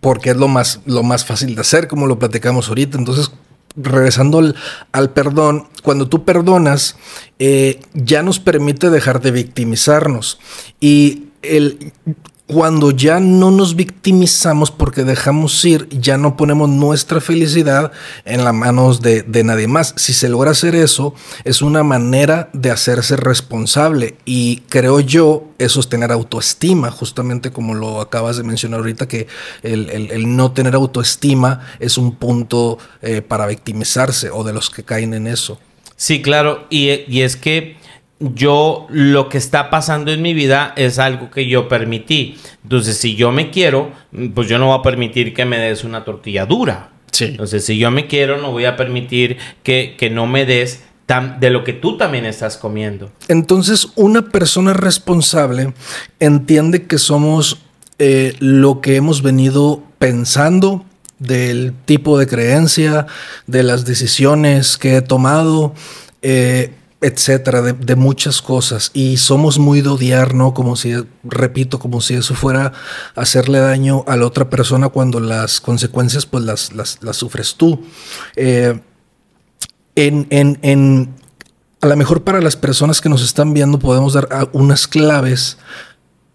Porque 0.00 0.30
es 0.30 0.36
lo 0.36 0.48
más, 0.48 0.80
lo 0.86 1.02
más 1.02 1.24
fácil 1.24 1.54
de 1.54 1.60
hacer, 1.60 1.88
como 1.88 2.06
lo 2.06 2.18
platicamos 2.18 2.68
ahorita. 2.68 2.96
Entonces, 2.96 3.32
regresando 3.76 4.54
al, 4.92 5.10
perdón, 5.10 5.68
cuando 5.82 6.08
tú 6.08 6.24
perdonas, 6.24 6.96
eh, 7.38 7.80
ya 7.94 8.22
nos 8.22 8.38
permite 8.38 8.88
dejar 8.88 9.20
de 9.20 9.32
victimizarnos. 9.32 10.38
Y 10.80 11.24
el, 11.42 11.92
cuando 12.52 12.90
ya 12.90 13.18
no 13.18 13.50
nos 13.50 13.76
victimizamos 13.76 14.70
porque 14.70 15.04
dejamos 15.04 15.64
ir, 15.64 15.88
ya 15.88 16.18
no 16.18 16.36
ponemos 16.36 16.68
nuestra 16.68 17.20
felicidad 17.20 17.92
en 18.26 18.44
las 18.44 18.52
manos 18.52 19.00
de, 19.00 19.24
nadie 19.42 19.66
más. 19.66 19.94
Si 19.96 20.12
se 20.12 20.28
logra 20.28 20.50
hacer 20.50 20.74
eso, 20.74 21.14
es 21.44 21.62
una 21.62 21.82
manera 21.82 22.50
de 22.52 22.70
hacerse 22.70 23.16
responsable 23.16 24.16
y 24.26 24.58
creo 24.68 25.00
yo 25.00 25.44
eso 25.58 25.80
es 25.80 25.88
tener 25.88 26.12
autoestima, 26.12 26.90
justamente 26.90 27.52
como 27.52 27.74
lo 27.74 28.00
acabas 28.00 28.36
de 28.36 28.42
mencionar 28.42 28.80
ahorita, 28.80 29.08
que 29.08 29.28
el, 29.62 30.36
no 30.36 30.52
tener 30.52 30.74
autoestima 30.74 31.66
es 31.80 31.96
un 31.96 32.16
punto 32.16 32.78
eh, 33.00 33.22
para 33.22 33.46
victimizarse 33.46 34.30
o 34.30 34.44
de 34.44 34.52
los 34.52 34.68
que 34.68 34.82
caen 34.82 35.14
en 35.14 35.26
eso. 35.26 35.58
Sí, 35.96 36.20
claro, 36.20 36.66
y 36.68 37.20
es 37.20 37.36
que 37.36 37.76
yo 38.34 38.86
lo 38.90 39.28
que 39.28 39.38
está 39.38 39.70
pasando 39.70 40.12
en 40.12 40.22
mi 40.22 40.34
vida 40.34 40.72
es 40.76 40.98
algo 40.98 41.30
que 41.30 41.48
yo 41.48 41.68
permití. 41.68 42.36
Entonces, 42.62 42.96
si 42.96 43.16
yo 43.16 43.32
me 43.32 43.50
quiero, 43.50 43.90
pues 44.34 44.48
yo 44.48 44.58
no 44.58 44.66
voy 44.66 44.78
a 44.78 44.82
permitir 44.82 45.34
que 45.34 45.44
me 45.44 45.58
des 45.58 45.84
una 45.84 46.04
tortilla 46.04 46.46
dura. 46.46 46.90
Sí. 47.10 47.24
Entonces, 47.24 47.64
si 47.64 47.78
yo 47.78 47.90
me 47.90 48.06
quiero, 48.06 48.38
no 48.38 48.52
voy 48.52 48.64
a 48.64 48.76
permitir 48.76 49.36
que, 49.62 49.96
no 50.12 50.26
me 50.26 50.46
des 50.46 50.82
de 51.40 51.50
lo 51.50 51.62
que 51.62 51.74
tú 51.74 51.98
también 51.98 52.24
estás 52.24 52.56
comiendo. 52.56 53.10
Entonces, 53.28 53.88
una 53.96 54.22
persona 54.30 54.72
responsable 54.72 55.74
entiende 56.20 56.86
que 56.86 56.96
somos 56.96 57.58
eh, 57.98 58.34
lo 58.38 58.80
que 58.80 58.96
hemos 58.96 59.20
venido 59.20 59.82
pensando, 59.98 60.86
del 61.18 61.74
tipo 61.84 62.18
de 62.18 62.26
creencia, 62.26 63.06
de 63.46 63.62
las 63.62 63.84
decisiones 63.84 64.78
que 64.78 64.96
he 64.96 65.02
tomado. 65.02 65.74
Eh, 66.22 66.72
etcétera, 67.02 67.62
de, 67.62 67.96
muchas 67.96 68.40
cosas. 68.40 68.90
Y 68.94 69.16
somos 69.16 69.58
muy 69.58 69.80
de 69.80 69.90
odiar, 69.90 70.34
¿no? 70.34 70.54
Como 70.54 70.76
si, 70.76 70.94
repito, 71.24 71.78
como 71.78 72.00
si 72.00 72.14
eso 72.14 72.34
fuera 72.34 72.72
hacerle 73.14 73.58
daño 73.58 74.04
a 74.06 74.16
la 74.16 74.26
otra 74.26 74.48
persona 74.48 74.88
cuando 74.88 75.20
las 75.20 75.60
consecuencias, 75.60 76.26
pues 76.26 76.44
las, 76.44 76.72
las, 76.72 77.16
sufres 77.16 77.56
tú. 77.56 77.84
Eh, 78.36 78.80
en, 79.96 80.26
en, 80.30 80.58
en, 80.62 81.14
a 81.80 81.86
lo 81.88 81.96
mejor 81.96 82.22
para 82.22 82.40
las 82.40 82.56
personas 82.56 83.00
que 83.00 83.08
nos 83.08 83.22
están 83.22 83.52
viendo 83.52 83.78
podemos 83.78 84.14
dar 84.14 84.28
unas 84.52 84.86
claves 84.86 85.58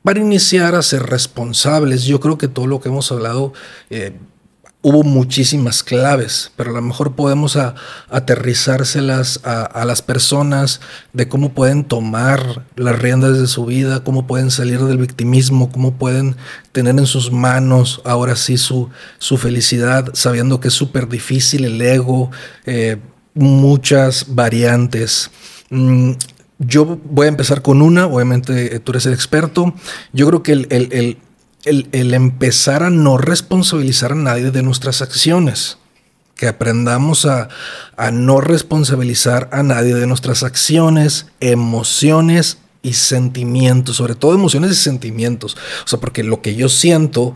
para 0.03 0.19
iniciar 0.19 0.75
a 0.75 0.84
ser 0.84 1.03
responsables. 1.03 2.03
Yo 2.03 2.19
creo 2.19 2.38
que 2.38 2.47
todo 2.47 2.67
lo 2.67 2.80
que 2.80 2.89
hemos 2.89 3.12
hablado 3.12 3.53
eh, 3.89 4.13
hubo 4.82 5.04
muchísimas 5.04 5.84
claves, 5.84 6.52
pero 6.56 6.70
a 6.70 6.74
lo 6.74 6.82
mejor 6.82 7.13
podemos 7.13 7.58
aterrizárselas 8.10 9.42
a, 9.44 9.84
las 9.86 10.02
personas 10.02 10.82
de 11.13 11.28
cómo 11.28 11.54
pueden 11.54 11.84
tomar 11.84 12.66
las 12.76 12.98
riendas 12.98 13.40
de 13.40 13.48
su 13.48 13.66
vida, 13.66 14.04
cómo 14.04 14.28
pueden 14.28 14.52
salir 14.52 14.80
del 14.80 14.98
victimismo, 14.98 15.72
cómo 15.72 15.96
pueden 15.96 16.36
tener 16.72 16.98
en 16.98 17.06
sus 17.06 17.32
manos 17.32 18.02
ahora 18.06 18.36
sí 18.36 18.58
su, 18.58 18.90
su 19.18 19.38
felicidad, 19.38 20.12
sabiendo 20.13 20.60
que 20.60 20.70
es 20.70 20.74
súper 20.74 21.10
difícil 21.10 21.66
el 21.66 21.82
ego, 21.82 22.32
eh, 22.66 22.98
muchas 23.34 24.36
variantes. 24.36 25.32
Mm, 25.70 26.13
yo 26.60 27.00
voy 27.04 27.26
a 27.26 27.30
empezar 27.30 27.62
con 27.62 27.82
una, 27.82 28.08
obviamente 28.08 28.80
tú 28.80 28.92
eres 28.92 29.06
el 29.06 29.13
experto. 29.13 29.74
Yo 30.13 30.28
creo 30.28 30.44
que 30.44 30.54
el, 30.54 31.18
empezar 31.67 32.84
a 32.84 32.89
no 32.89 33.17
responsabilizar 33.17 34.13
a 34.13 34.15
nadie 34.15 34.51
de 34.51 34.63
nuestras 34.63 35.01
acciones. 35.01 35.77
Que 36.36 36.47
aprendamos 36.47 37.25
a, 37.25 37.49
no 38.12 38.41
responsabilizar 38.41 39.49
a 39.51 39.63
nadie 39.63 39.95
de 39.95 40.08
nuestras 40.08 40.43
acciones, 40.43 41.27
emociones 41.39 42.60
y 42.84 42.93
sentimientos, 42.93 43.95
sobre 43.95 44.15
todo 44.15 44.36
emociones 44.36 44.71
y 44.71 44.75
sentimientos. 44.75 45.58
O 45.84 45.88
sea, 45.88 45.99
porque 45.99 46.23
lo 46.23 46.41
que 46.41 46.56
yo 46.56 46.69
siento, 46.69 47.36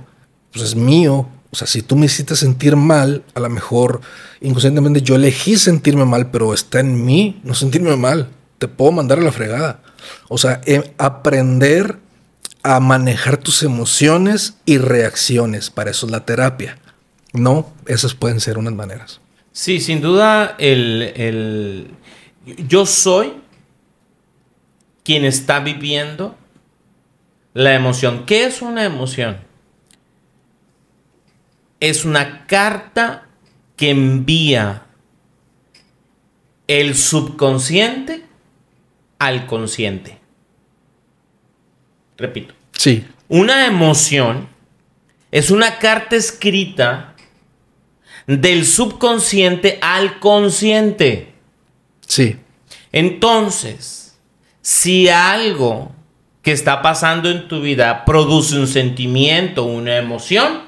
pues 0.54 0.66
es 0.66 0.76
mío. 0.76 1.28
O 1.50 1.56
sea, 1.56 1.68
si 1.68 1.82
tú 1.82 1.96
me 1.96 2.06
hiciste 2.06 2.36
sentir 2.36 2.76
mal, 2.76 3.24
a 3.34 3.40
lo 3.40 3.50
mejor 3.50 4.02
inconscientemente 4.40 5.02
yo 5.02 5.16
elegí 5.16 5.58
sentirme 5.58 6.06
mal, 6.06 6.30
pero 6.30 6.54
está 6.54 6.80
en 6.80 7.04
mí 7.04 7.42
no 7.44 7.56
sentirme 7.56 7.96
mal. 7.98 8.30
Te 8.60 8.68
puedo 8.68 8.92
mandar 8.92 9.18
a 9.18 9.24
la 9.24 9.32
fregada. 9.32 9.82
O 10.30 10.38
sea, 10.38 10.62
eh, 10.66 10.94
aprender 10.98 11.98
a 12.64 12.80
manejar 12.80 13.38
tus 13.38 13.64
emociones 13.64 14.58
y 14.66 14.78
reacciones. 14.78 15.70
Para 15.70 15.92
eso 15.92 16.06
es 16.06 16.12
la 16.12 16.26
terapia. 16.26 16.78
No, 17.34 17.72
esas 17.88 18.14
pueden 18.14 18.40
ser 18.40 18.58
unas 18.58 18.74
maneras. 18.74 19.22
Sí, 19.52 19.80
sin 19.82 20.02
duda, 20.02 20.56
el, 20.60 21.92
yo 22.68 22.86
soy 22.86 23.34
quien 25.04 25.26
está 25.26 25.60
viviendo 25.60 26.38
la 27.54 27.74
emoción. 27.74 28.26
¿Qué 28.26 28.46
es 28.46 28.62
una 28.62 28.86
emoción? 28.86 29.40
Es 31.80 32.06
una 32.06 32.46
carta 32.48 33.28
que 33.76 33.90
envía 33.90 34.86
el 36.68 36.96
subconsciente 36.96 38.24
al 39.20 39.48
consciente. 39.48 40.21
Repito. 42.22 42.54
Sí. 42.74 43.06
Una 43.28 43.66
emoción 43.66 44.48
es 45.32 45.50
una 45.50 45.80
carta 45.80 46.16
escrita 46.16 47.16
del 48.28 48.66
subconsciente 48.66 49.80
al 49.82 50.20
consciente. 50.20 51.34
Sí. 52.06 52.38
Entonces, 52.92 54.18
si 54.62 55.10
algo 55.10 55.92
que 56.42 56.52
está 56.52 56.82
pasando 56.82 57.30
en 57.30 57.48
tu 57.48 57.62
vida 57.62 58.06
produce 58.06 58.58
un 58.58 58.68
sentimiento, 58.68 59.64
una 59.64 59.98
emoción, 59.98 60.64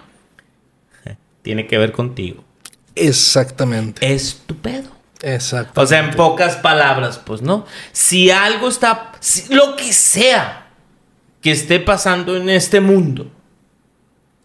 tiene 1.42 1.68
que 1.68 1.78
ver 1.78 1.92
contigo. 1.92 2.44
Exactamente. 2.96 4.14
Es 4.14 4.42
tu 4.46 4.56
pedo. 4.56 4.90
Exacto. 5.22 5.80
O 5.80 5.86
sea, 5.86 6.00
en 6.00 6.12
pocas 6.12 6.58
palabras, 6.58 7.18
pues, 7.18 7.42
¿no? 7.42 7.66
Si 7.92 8.30
algo 8.30 8.68
está, 8.68 9.14
lo 9.50 9.76
que 9.76 9.94
sea 9.94 10.63
que 11.44 11.52
esté 11.52 11.80
pasando 11.80 12.38
en 12.38 12.50
este 12.50 12.80
mundo, 12.80 13.30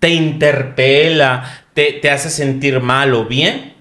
te 0.01 0.11
interpela, 0.11 1.65
te, 1.73 1.93
te 1.93 2.11
hace 2.11 2.29
sentir 2.29 2.81
mal 2.81 3.15
o 3.15 3.25
bien, 3.25 3.75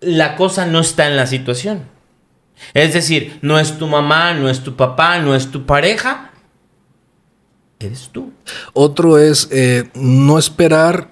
la 0.00 0.36
cosa 0.36 0.64
no 0.64 0.80
está 0.80 1.08
en 1.08 1.16
la 1.16 1.26
situación. 1.26 1.82
Es 2.72 2.94
decir, 2.94 3.38
no 3.42 3.58
es 3.58 3.78
tu 3.78 3.88
mamá, 3.88 4.32
no 4.32 4.48
es 4.48 4.62
tu 4.62 4.76
papá, 4.76 5.18
no 5.18 5.34
es 5.34 5.50
tu 5.50 5.66
pareja, 5.66 6.30
eres 7.80 8.10
tú. 8.12 8.32
Otro 8.72 9.18
es 9.18 9.48
eh, 9.50 9.90
no 9.94 10.38
esperar, 10.38 11.10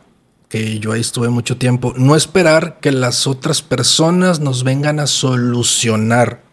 que 0.48 0.78
yo 0.78 0.92
ahí 0.92 1.00
estuve 1.00 1.30
mucho 1.30 1.56
tiempo, 1.56 1.94
no 1.96 2.14
esperar 2.14 2.78
que 2.80 2.92
las 2.92 3.26
otras 3.26 3.60
personas 3.60 4.38
nos 4.38 4.62
vengan 4.62 5.00
a 5.00 5.08
solucionar 5.08 6.47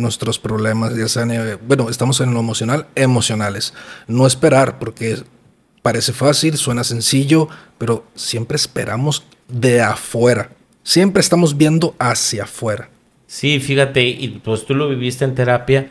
nuestros 0.00 0.38
problemas, 0.38 0.96
ya 0.96 1.08
sean, 1.08 1.30
eh, 1.30 1.56
bueno, 1.66 1.88
estamos 1.90 2.20
en 2.20 2.34
lo 2.34 2.40
emocional, 2.40 2.86
emocionales. 2.94 3.74
No 4.06 4.26
esperar, 4.26 4.78
porque 4.78 5.22
parece 5.82 6.12
fácil, 6.12 6.56
suena 6.56 6.84
sencillo, 6.84 7.48
pero 7.78 8.04
siempre 8.14 8.56
esperamos 8.56 9.24
de 9.48 9.80
afuera. 9.80 10.50
Siempre 10.82 11.20
estamos 11.20 11.56
viendo 11.56 11.94
hacia 11.98 12.44
afuera. 12.44 12.88
Sí, 13.26 13.60
fíjate, 13.60 14.02
y 14.02 14.40
pues 14.42 14.66
tú 14.66 14.74
lo 14.74 14.88
viviste 14.88 15.24
en 15.24 15.34
terapia. 15.34 15.88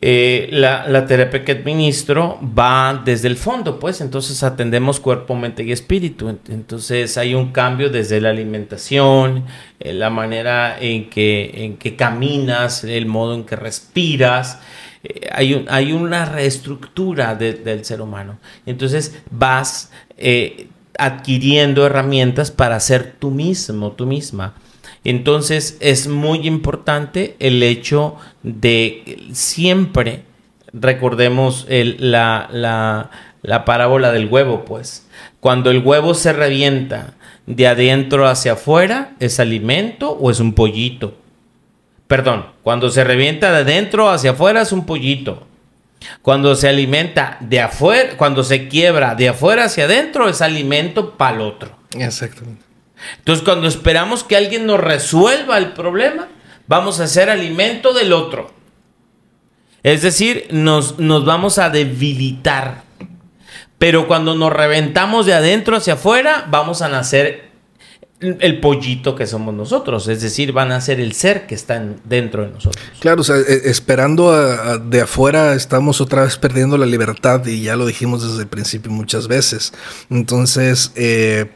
Eh, 0.00 0.48
la, 0.52 1.06
terapia 1.06 1.44
que 1.44 1.52
administro 1.52 2.38
va 2.56 3.02
desde 3.04 3.26
el 3.26 3.36
fondo, 3.36 3.80
pues 3.80 4.00
entonces 4.00 4.44
atendemos 4.44 5.00
cuerpo, 5.00 5.34
mente 5.34 5.64
y 5.64 5.72
espíritu. 5.72 6.38
Entonces 6.48 7.18
hay 7.18 7.34
un 7.34 7.50
cambio 7.50 7.90
desde 7.90 8.20
la 8.20 8.30
alimentación, 8.30 9.44
eh, 9.80 9.92
la 9.92 10.08
manera 10.10 10.78
en 10.80 11.10
que, 11.10 11.64
en 11.64 11.76
que 11.78 11.96
caminas, 11.96 12.84
el 12.84 13.06
modo 13.06 13.34
en 13.34 13.44
que 13.44 13.56
respiras. 13.56 14.60
Eh, 15.02 15.28
hay, 15.32 15.66
hay 15.68 15.92
una 15.92 16.24
reestructura 16.26 17.34
del 17.34 17.84
ser 17.84 18.00
humano. 18.00 18.38
Entonces 18.66 19.20
vas 19.30 19.90
adquiriendo 20.96 21.86
herramientas 21.86 22.50
para 22.50 22.78
ser 22.78 23.16
tú 23.18 23.30
mismo, 23.30 23.92
tú 23.92 24.06
misma. 24.06 24.54
Entonces 25.04 25.76
es 25.80 26.08
muy 26.08 26.46
importante 26.46 27.36
el 27.38 27.62
hecho 27.62 28.16
de 28.42 29.28
siempre, 29.32 30.22
recordemos 30.72 31.66
la, 31.68 33.10
la 33.42 33.64
parábola 33.64 34.12
del 34.12 34.26
huevo, 34.26 34.64
pues, 34.64 35.06
cuando 35.40 35.70
el 35.70 35.78
huevo 35.78 36.14
se 36.14 36.32
revienta 36.32 37.14
de 37.46 37.66
adentro 37.66 38.28
hacia 38.28 38.52
afuera, 38.52 39.12
¿es 39.20 39.40
alimento 39.40 40.10
o 40.10 40.30
es 40.30 40.40
un 40.40 40.52
pollito? 40.52 41.14
Perdón, 42.06 42.46
cuando 42.62 42.90
se 42.90 43.04
revienta 43.04 43.52
de 43.52 43.58
adentro 43.58 44.10
hacia 44.10 44.32
afuera 44.32 44.62
es 44.62 44.72
un 44.72 44.86
pollito. 44.86 45.46
Cuando 46.22 46.54
se 46.54 46.68
alimenta 46.68 47.36
de 47.40 47.60
afuera, 47.60 48.16
cuando 48.16 48.44
se 48.44 48.68
quiebra 48.68 49.14
de 49.14 49.28
afuera 49.30 49.64
hacia 49.64 49.84
adentro 49.84 50.28
es 50.28 50.40
alimento 50.40 51.16
para 51.16 51.36
el 51.36 51.42
otro. 51.42 51.70
Exactamente. 51.96 52.67
Entonces, 53.18 53.44
cuando 53.44 53.68
esperamos 53.68 54.24
que 54.24 54.36
alguien 54.36 54.66
nos 54.66 54.80
resuelva 54.80 55.58
el 55.58 55.72
problema, 55.72 56.28
vamos 56.66 57.00
a 57.00 57.06
ser 57.06 57.30
alimento 57.30 57.92
del 57.92 58.12
otro. 58.12 58.50
Es 59.82 60.02
decir, 60.02 60.48
nos, 60.50 60.98
nos 60.98 61.24
vamos 61.24 61.58
a 61.58 61.70
debilitar. 61.70 62.82
Pero 63.78 64.08
cuando 64.08 64.34
nos 64.34 64.52
reventamos 64.52 65.24
de 65.24 65.34
adentro 65.34 65.76
hacia 65.76 65.94
afuera, 65.94 66.46
vamos 66.50 66.82
a 66.82 66.88
nacer 66.88 67.48
el 68.20 68.58
pollito 68.58 69.14
que 69.14 69.26
somos 69.26 69.54
nosotros, 69.54 70.08
es 70.08 70.20
decir, 70.20 70.52
van 70.52 70.72
a 70.72 70.80
ser 70.80 70.98
el 70.98 71.12
ser 71.12 71.46
que 71.46 71.54
está 71.54 71.80
dentro 72.04 72.42
de 72.42 72.50
nosotros. 72.50 72.84
Claro, 72.98 73.20
o 73.20 73.24
sea, 73.24 73.36
e, 73.36 73.70
esperando 73.70 74.32
de 74.80 75.00
afuera 75.00 75.54
estamos 75.54 76.00
otra 76.00 76.24
vez 76.24 76.36
perdiendo 76.36 76.76
la 76.76 76.86
libertad 76.86 77.46
y 77.46 77.62
ya 77.62 77.76
lo 77.76 77.86
dijimos 77.86 78.28
desde 78.28 78.42
el 78.42 78.48
principio 78.48 78.90
muchas 78.90 79.28
veces. 79.28 79.72
Entonces, 80.10 80.90
eh, 80.96 81.46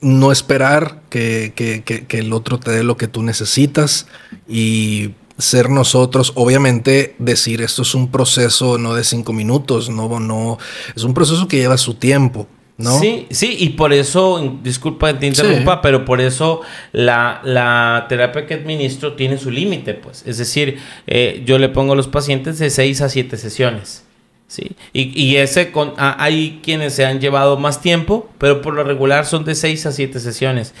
no 0.00 0.32
esperar 0.32 1.02
que, 1.10 2.04
el 2.10 2.32
otro 2.32 2.58
te 2.58 2.70
dé 2.70 2.82
lo 2.82 2.96
que 2.96 3.08
tú 3.08 3.22
necesitas 3.22 4.06
y 4.48 5.10
ser 5.38 5.70
nosotros, 5.70 6.32
obviamente 6.34 7.14
decir 7.18 7.62
esto 7.62 7.82
es 7.82 7.94
un 7.94 8.10
proceso 8.10 8.76
no 8.76 8.94
de 8.94 9.04
cinco 9.04 9.32
minutos, 9.32 9.88
no, 9.88 10.20
no, 10.20 10.58
es 10.94 11.04
un 11.04 11.14
proceso 11.14 11.46
que 11.48 11.58
lleva 11.58 11.78
su 11.78 11.94
tiempo. 11.94 12.46
¿No? 12.76 13.00
Sí, 13.00 13.26
sí, 13.30 13.56
y 13.58 13.70
por 13.70 13.92
eso, 13.92 14.56
disculpa 14.62 15.12
que 15.12 15.18
te 15.18 15.26
interrumpa, 15.26 15.82
pero 15.82 16.04
por 16.04 16.20
eso 16.20 16.60
la, 16.92 18.06
terapia 18.08 18.46
que 18.46 18.54
administro 18.54 19.14
tiene 19.14 19.36
su 19.36 19.50
límite, 19.50 19.94
pues. 19.94 20.22
Es 20.24 20.38
decir, 20.38 20.78
eh, 21.08 21.42
yo 21.44 21.58
le 21.58 21.70
pongo 21.70 21.94
a 21.94 21.96
los 21.96 22.06
pacientes 22.06 22.60
de 22.60 22.70
seis 22.70 23.00
a 23.00 23.08
siete 23.08 23.36
sesiones. 23.36 24.04
¿Sí? 24.48 24.72
Y, 24.92 25.36
ese 25.36 25.70
con, 25.70 25.92
hay 25.96 26.60
quienes 26.62 26.94
se 26.94 27.06
han 27.06 27.20
llevado 27.20 27.56
más 27.56 27.80
tiempo, 27.80 28.28
pero 28.38 28.60
por 28.60 28.74
lo 28.74 28.82
regular 28.82 29.26
son 29.26 29.44
de 29.44 29.54
6 29.54 29.86
a 29.86 29.92
7 29.92 30.18
sesiones. 30.18 30.74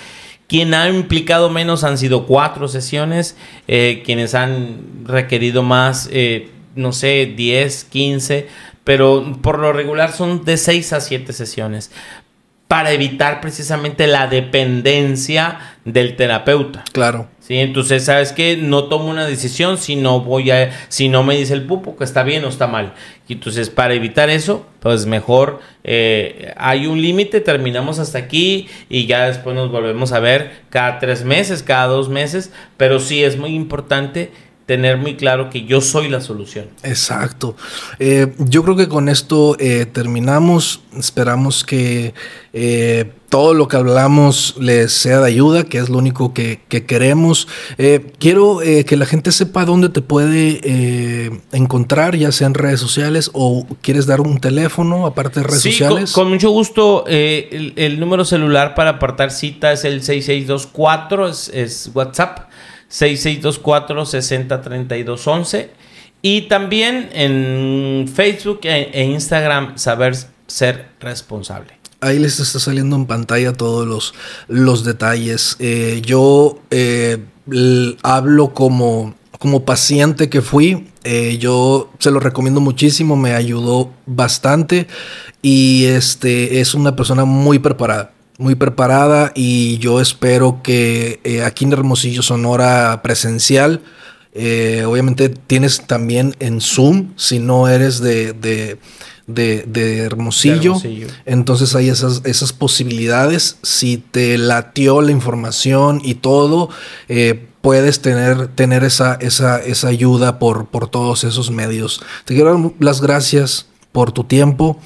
Quien 0.48 0.74
ha 0.74 0.88
implicado 0.88 1.50
menos 1.50 1.84
han 1.84 1.98
sido 1.98 2.26
4 2.26 2.66
sesiones, 2.68 3.36
eh, 3.68 4.02
quienes 4.04 4.34
han 4.34 5.04
requerido 5.04 5.62
más, 5.62 6.08
eh, 6.10 6.50
no 6.74 6.92
sé, 6.92 7.32
10, 7.36 7.84
15, 7.84 8.48
pero 8.82 9.38
por 9.42 9.58
lo 9.58 9.72
regular 9.72 10.12
son 10.12 10.44
de 10.44 10.56
6 10.56 10.94
a 10.94 11.00
7 11.00 11.32
sesiones 11.34 11.90
para 12.68 12.92
evitar 12.92 13.40
precisamente 13.40 14.06
la 14.06 14.26
dependencia 14.26 15.77
del 15.92 16.16
terapeuta. 16.16 16.84
Claro. 16.92 17.28
Sí, 17.40 17.56
entonces, 17.56 18.04
¿sabes 18.04 18.32
qué? 18.32 18.58
No 18.58 18.84
tomo 18.84 19.08
una 19.08 19.26
decisión 19.26 19.78
si 19.78 19.96
no 19.96 20.20
voy 20.20 20.50
a, 20.50 20.70
si 20.88 21.08
no 21.08 21.22
me 21.22 21.34
dice 21.36 21.54
el 21.54 21.64
pupo 21.64 21.96
que 21.96 22.04
está 22.04 22.22
bien 22.22 22.44
o 22.44 22.48
está 22.48 22.66
mal. 22.66 22.92
Y 23.26 23.34
entonces, 23.34 23.70
para 23.70 23.94
evitar 23.94 24.28
eso, 24.28 24.66
pues 24.80 25.06
mejor 25.06 25.60
eh, 25.84 26.52
hay 26.58 26.86
un 26.86 27.00
límite, 27.00 27.40
terminamos 27.40 27.98
hasta 27.98 28.18
aquí 28.18 28.68
y 28.90 29.06
ya 29.06 29.26
después 29.26 29.56
nos 29.56 29.70
volvemos 29.70 30.12
a 30.12 30.20
ver 30.20 30.62
cada 30.68 30.98
tres 30.98 31.24
meses, 31.24 31.62
cada 31.62 31.86
dos 31.86 32.10
meses, 32.10 32.52
pero 32.76 33.00
sí 33.00 33.24
es 33.24 33.38
muy 33.38 33.54
importante 33.54 34.30
tener 34.68 34.98
muy 34.98 35.16
claro 35.16 35.48
que 35.48 35.64
yo 35.64 35.80
soy 35.80 36.10
la 36.10 36.20
solución. 36.20 36.66
Exacto. 36.82 37.56
Eh, 37.98 38.34
yo 38.36 38.62
creo 38.62 38.76
que 38.76 38.86
con 38.86 39.08
esto 39.08 39.56
eh, 39.58 39.86
terminamos. 39.86 40.82
Esperamos 40.94 41.64
que 41.64 42.12
eh, 42.52 43.10
todo 43.28 43.54
lo 43.54 43.68
que 43.68 43.76
hablamos 43.76 44.54
les 44.58 44.92
sea 44.92 45.20
de 45.20 45.28
ayuda, 45.28 45.64
que 45.64 45.78
es 45.78 45.88
lo 45.88 45.98
único 45.98 46.32
que, 46.32 46.60
queremos. 46.68 47.48
quiero 48.18 48.58
que 48.58 48.96
la 48.96 49.06
gente 49.06 49.32
sepa 49.32 49.64
dónde 49.64 49.90
te 49.90 50.00
puede 50.00 51.30
encontrar, 51.52 52.16
ya 52.16 52.32
sea 52.32 52.46
en 52.46 52.54
redes 52.54 52.80
sociales 52.80 53.30
o 53.34 53.66
quieres 53.82 54.06
dar 54.06 54.20
un 54.20 54.38
teléfono 54.38 55.06
aparte 55.06 55.40
de 55.40 55.46
redes 55.46 55.62
sociales. 55.62 56.12
Con, 56.12 56.24
con, 56.24 56.32
mucho 56.32 56.50
gusto. 56.50 57.04
El, 57.06 58.00
número 58.00 58.24
celular 58.24 58.74
para 58.74 58.90
apartar 58.90 59.30
cita 59.30 59.72
es 59.72 59.84
el 59.84 60.02
6624, 60.02 61.28
es, 61.28 61.50
es 61.52 61.90
WhatsApp. 61.94 62.48
6624-603211. 62.90 65.68
Y 66.20 66.42
también 66.42 67.08
en 67.12 68.10
Facebook 68.12 68.58
e, 68.64 68.90
e, 68.92 69.04
Instagram, 69.04 69.78
saber 69.78 70.16
ser 70.46 70.88
responsable. 71.00 71.77
Ahí 72.00 72.20
les 72.20 72.38
está 72.38 72.60
saliendo 72.60 72.94
en 72.94 73.06
pantalla 73.06 73.52
todos 73.52 73.84
los, 73.86 74.14
los 74.46 74.84
detalles. 74.84 75.56
Eh, 75.58 76.00
yo 76.04 76.60
eh, 76.70 77.24
hablo 78.04 78.54
como, 78.54 79.16
como 79.40 79.64
paciente 79.64 80.28
que 80.28 80.40
fui. 80.40 80.86
Eh, 81.02 81.38
yo 81.38 81.90
se 81.98 82.12
lo 82.12 82.20
recomiendo 82.20 82.60
muchísimo, 82.60 83.16
me 83.16 83.34
ayudó 83.34 83.90
bastante 84.06 84.86
y 85.42 85.86
este 85.86 86.60
es 86.60 86.74
una 86.74 86.94
persona 86.94 87.24
muy 87.24 87.58
preparada 87.58 88.12
muy 88.40 88.54
preparada 88.54 89.32
y 89.34 89.78
yo 89.78 90.00
espero 90.00 90.60
que 90.62 91.42
aquí 91.44 91.64
en 91.64 91.72
Hermosillo 91.72 92.22
Sonora 92.22 93.00
presencial, 93.02 93.82
obviamente 94.32 95.28
tienes 95.28 95.88
también 95.88 96.36
en 96.38 96.60
Zoom, 96.60 97.14
si 97.16 97.40
no 97.40 97.66
eres 97.66 97.98
de, 97.98 98.34
de, 98.34 98.78
de, 99.28 99.98
Hermosillo, 99.98 100.74
entonces 101.24 101.76
hay 101.76 101.88
esas, 101.88 102.22
esas 102.24 102.52
posibilidades. 102.52 103.58
Si 103.62 103.98
te 103.98 104.36
latió 104.38 105.00
la 105.02 105.12
información 105.12 106.00
y 106.02 106.14
todo, 106.14 106.70
eh, 107.08 107.46
puedes 107.60 108.00
tener, 108.00 108.48
tener 108.48 108.82
esa, 108.82 109.14
esa, 109.20 109.62
esa 109.62 109.88
ayuda 109.88 110.38
por, 110.38 110.66
por 110.66 110.88
todos 110.88 111.22
esos 111.22 111.50
medios. 111.50 112.02
Te 112.24 112.34
quiero 112.34 112.52
dar 112.52 112.72
las 112.80 113.00
gracias 113.00 113.66
por 113.92 114.10
tu 114.12 114.24
tiempo. 114.24 114.80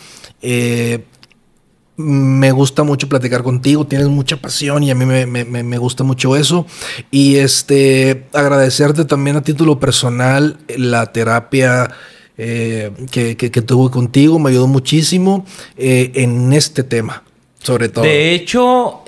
Me 1.97 2.51
gusta 2.53 2.83
mucho 2.85 3.09
platicar 3.09 3.43
contigo, 3.43 3.87
tienes 3.87 4.09
mucha 4.09 4.39
pasión 4.39 4.83
y 4.83 4.91
a 4.91 4.95
mí 4.95 5.05
me, 5.05 5.79
gusta 5.79 6.03
mucho 6.05 6.37
eso. 6.37 6.67
Y 7.11 7.37
este, 7.37 8.27
agradecerte 8.33 9.05
también 9.05 9.37
a 9.37 9.43
título 9.43 9.79
personal 9.79 10.59
la 10.77 11.13
terapia 11.13 11.91
eh, 12.43 12.91
que, 13.11 13.63
tuve 13.63 13.91
contigo, 13.91 14.39
me 14.39 14.51
ayudó 14.51 14.67
muchísimo 14.67 15.45
eh, 15.77 16.11
en 16.15 16.53
este 16.53 16.83
tema, 16.83 17.23
sobre 17.63 17.89
todo. 17.89 18.05
De 18.05 18.35
hecho, 18.35 19.03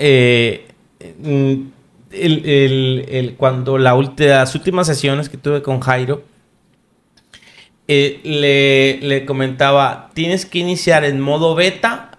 mm, 1.19 1.55
cuando 3.37 3.79
la 3.79 3.95
las 4.19 4.55
últimas 4.55 4.87
sesiones 4.87 5.29
que 5.29 5.37
tuve 5.37 5.63
con 5.63 5.81
Jairo, 5.81 6.23
le, 7.87 8.99
le 9.01 9.25
comentaba, 9.27 10.11
tienes 10.15 10.47
que 10.47 10.59
iniciar 10.59 11.05
en 11.05 11.21
modo 11.21 11.55
beta 11.55 12.15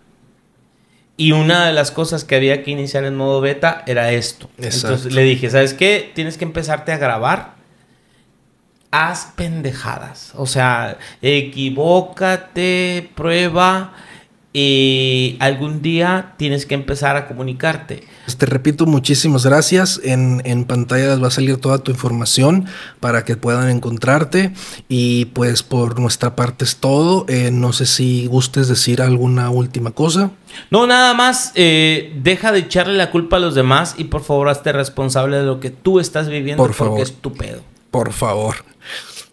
y 1.17 1.31
una 1.31 1.65
de 1.65 1.73
las 1.73 1.91
cosas 1.91 2.25
que 2.25 2.35
había 2.35 2.63
que 2.63 2.71
iniciar 2.71 3.05
en 3.05 3.15
modo 3.15 3.39
beta 3.39 3.83
era 3.87 4.11
esto. 4.11 4.49
Entonces 4.57 5.13
le 5.13 5.23
dije, 5.23 5.49
¿sabes 5.49 5.73
qué? 5.73 6.11
Tienes 6.13 6.37
que 6.37 6.43
empezarte 6.43 6.91
a 6.91 6.97
grabar. 6.97 7.54
Haz 8.95 9.33
pendejadas. 9.35 10.31
O 10.35 10.45
sea, 10.45 10.97
equivócate, 11.21 13.09
prueba 13.13 13.91
y 14.53 15.35
algún 15.41 15.81
día 15.81 16.33
tienes 16.37 16.65
que 16.65 16.75
empezar 16.75 17.17
a 17.17 17.27
comunicarte. 17.27 18.05
Pues 18.23 18.37
te 18.37 18.45
repito, 18.45 18.85
muchísimas 18.85 19.45
gracias. 19.45 19.99
En, 20.01 20.41
en 20.45 20.63
pantalla 20.63 21.07
les 21.07 21.21
va 21.21 21.27
a 21.27 21.31
salir 21.31 21.57
toda 21.57 21.79
tu 21.79 21.91
información 21.91 22.67
para 23.01 23.25
que 23.25 23.35
puedan 23.35 23.69
encontrarte. 23.69 24.53
Y 24.87 25.25
pues 25.25 25.61
por 25.61 25.99
nuestra 25.99 26.37
parte 26.37 26.63
es 26.63 26.77
todo. 26.77 27.25
Eh, 27.27 27.51
no 27.51 27.73
sé 27.73 27.85
si 27.85 28.27
gustes 28.27 28.69
decir 28.69 29.01
alguna 29.01 29.49
última 29.49 29.91
cosa. 29.91 30.31
No, 30.71 30.87
nada 30.87 31.13
más. 31.13 31.51
Eh, 31.55 32.17
deja 32.23 32.53
de 32.53 32.59
echarle 32.59 32.93
la 32.93 33.11
culpa 33.11 33.35
a 33.35 33.39
los 33.41 33.55
demás 33.55 33.95
y 33.97 34.05
por 34.05 34.23
favor 34.23 34.47
hazte 34.47 34.71
responsable 34.71 35.35
de 35.35 35.43
lo 35.43 35.59
que 35.59 35.69
tú 35.69 35.99
estás 35.99 36.29
viviendo 36.29 36.63
por 36.63 36.73
favor. 36.73 36.91
porque 36.93 37.03
es 37.03 37.13
tu 37.17 37.33
pedo. 37.33 37.74
Por 37.95 38.11
favor. 38.11 38.55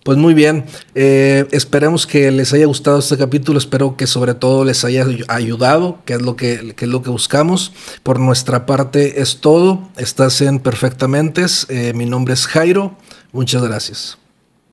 Pues 0.04 0.18
muy 0.18 0.34
bien, 0.34 0.66
eh, 0.94 1.48
esperemos 1.50 2.06
que 2.06 2.30
les 2.30 2.52
haya 2.52 2.66
gustado 2.66 3.00
este 3.00 3.18
capítulo, 3.18 3.58
espero 3.58 3.96
que 3.96 4.06
sobre 4.06 4.34
todo 4.34 4.64
les 4.64 4.84
haya 4.84 5.04
ayudado, 5.26 5.98
que 6.04 6.12
es 6.14 6.22
lo 6.22 6.36
que, 6.36 6.76
es 6.78 6.88
lo 6.88 7.02
que 7.02 7.10
buscamos. 7.10 7.72
Por 8.04 8.20
nuestra 8.20 8.64
parte 8.64 9.20
es 9.20 9.40
todo, 9.40 9.88
estás 9.96 10.40
en 10.42 10.60
Perfectamente, 10.60 11.44
eh, 11.70 11.92
mi 11.92 12.06
nombre 12.06 12.34
es 12.34 12.46
Jairo, 12.46 12.96
muchas 13.32 13.64
gracias. 13.64 14.21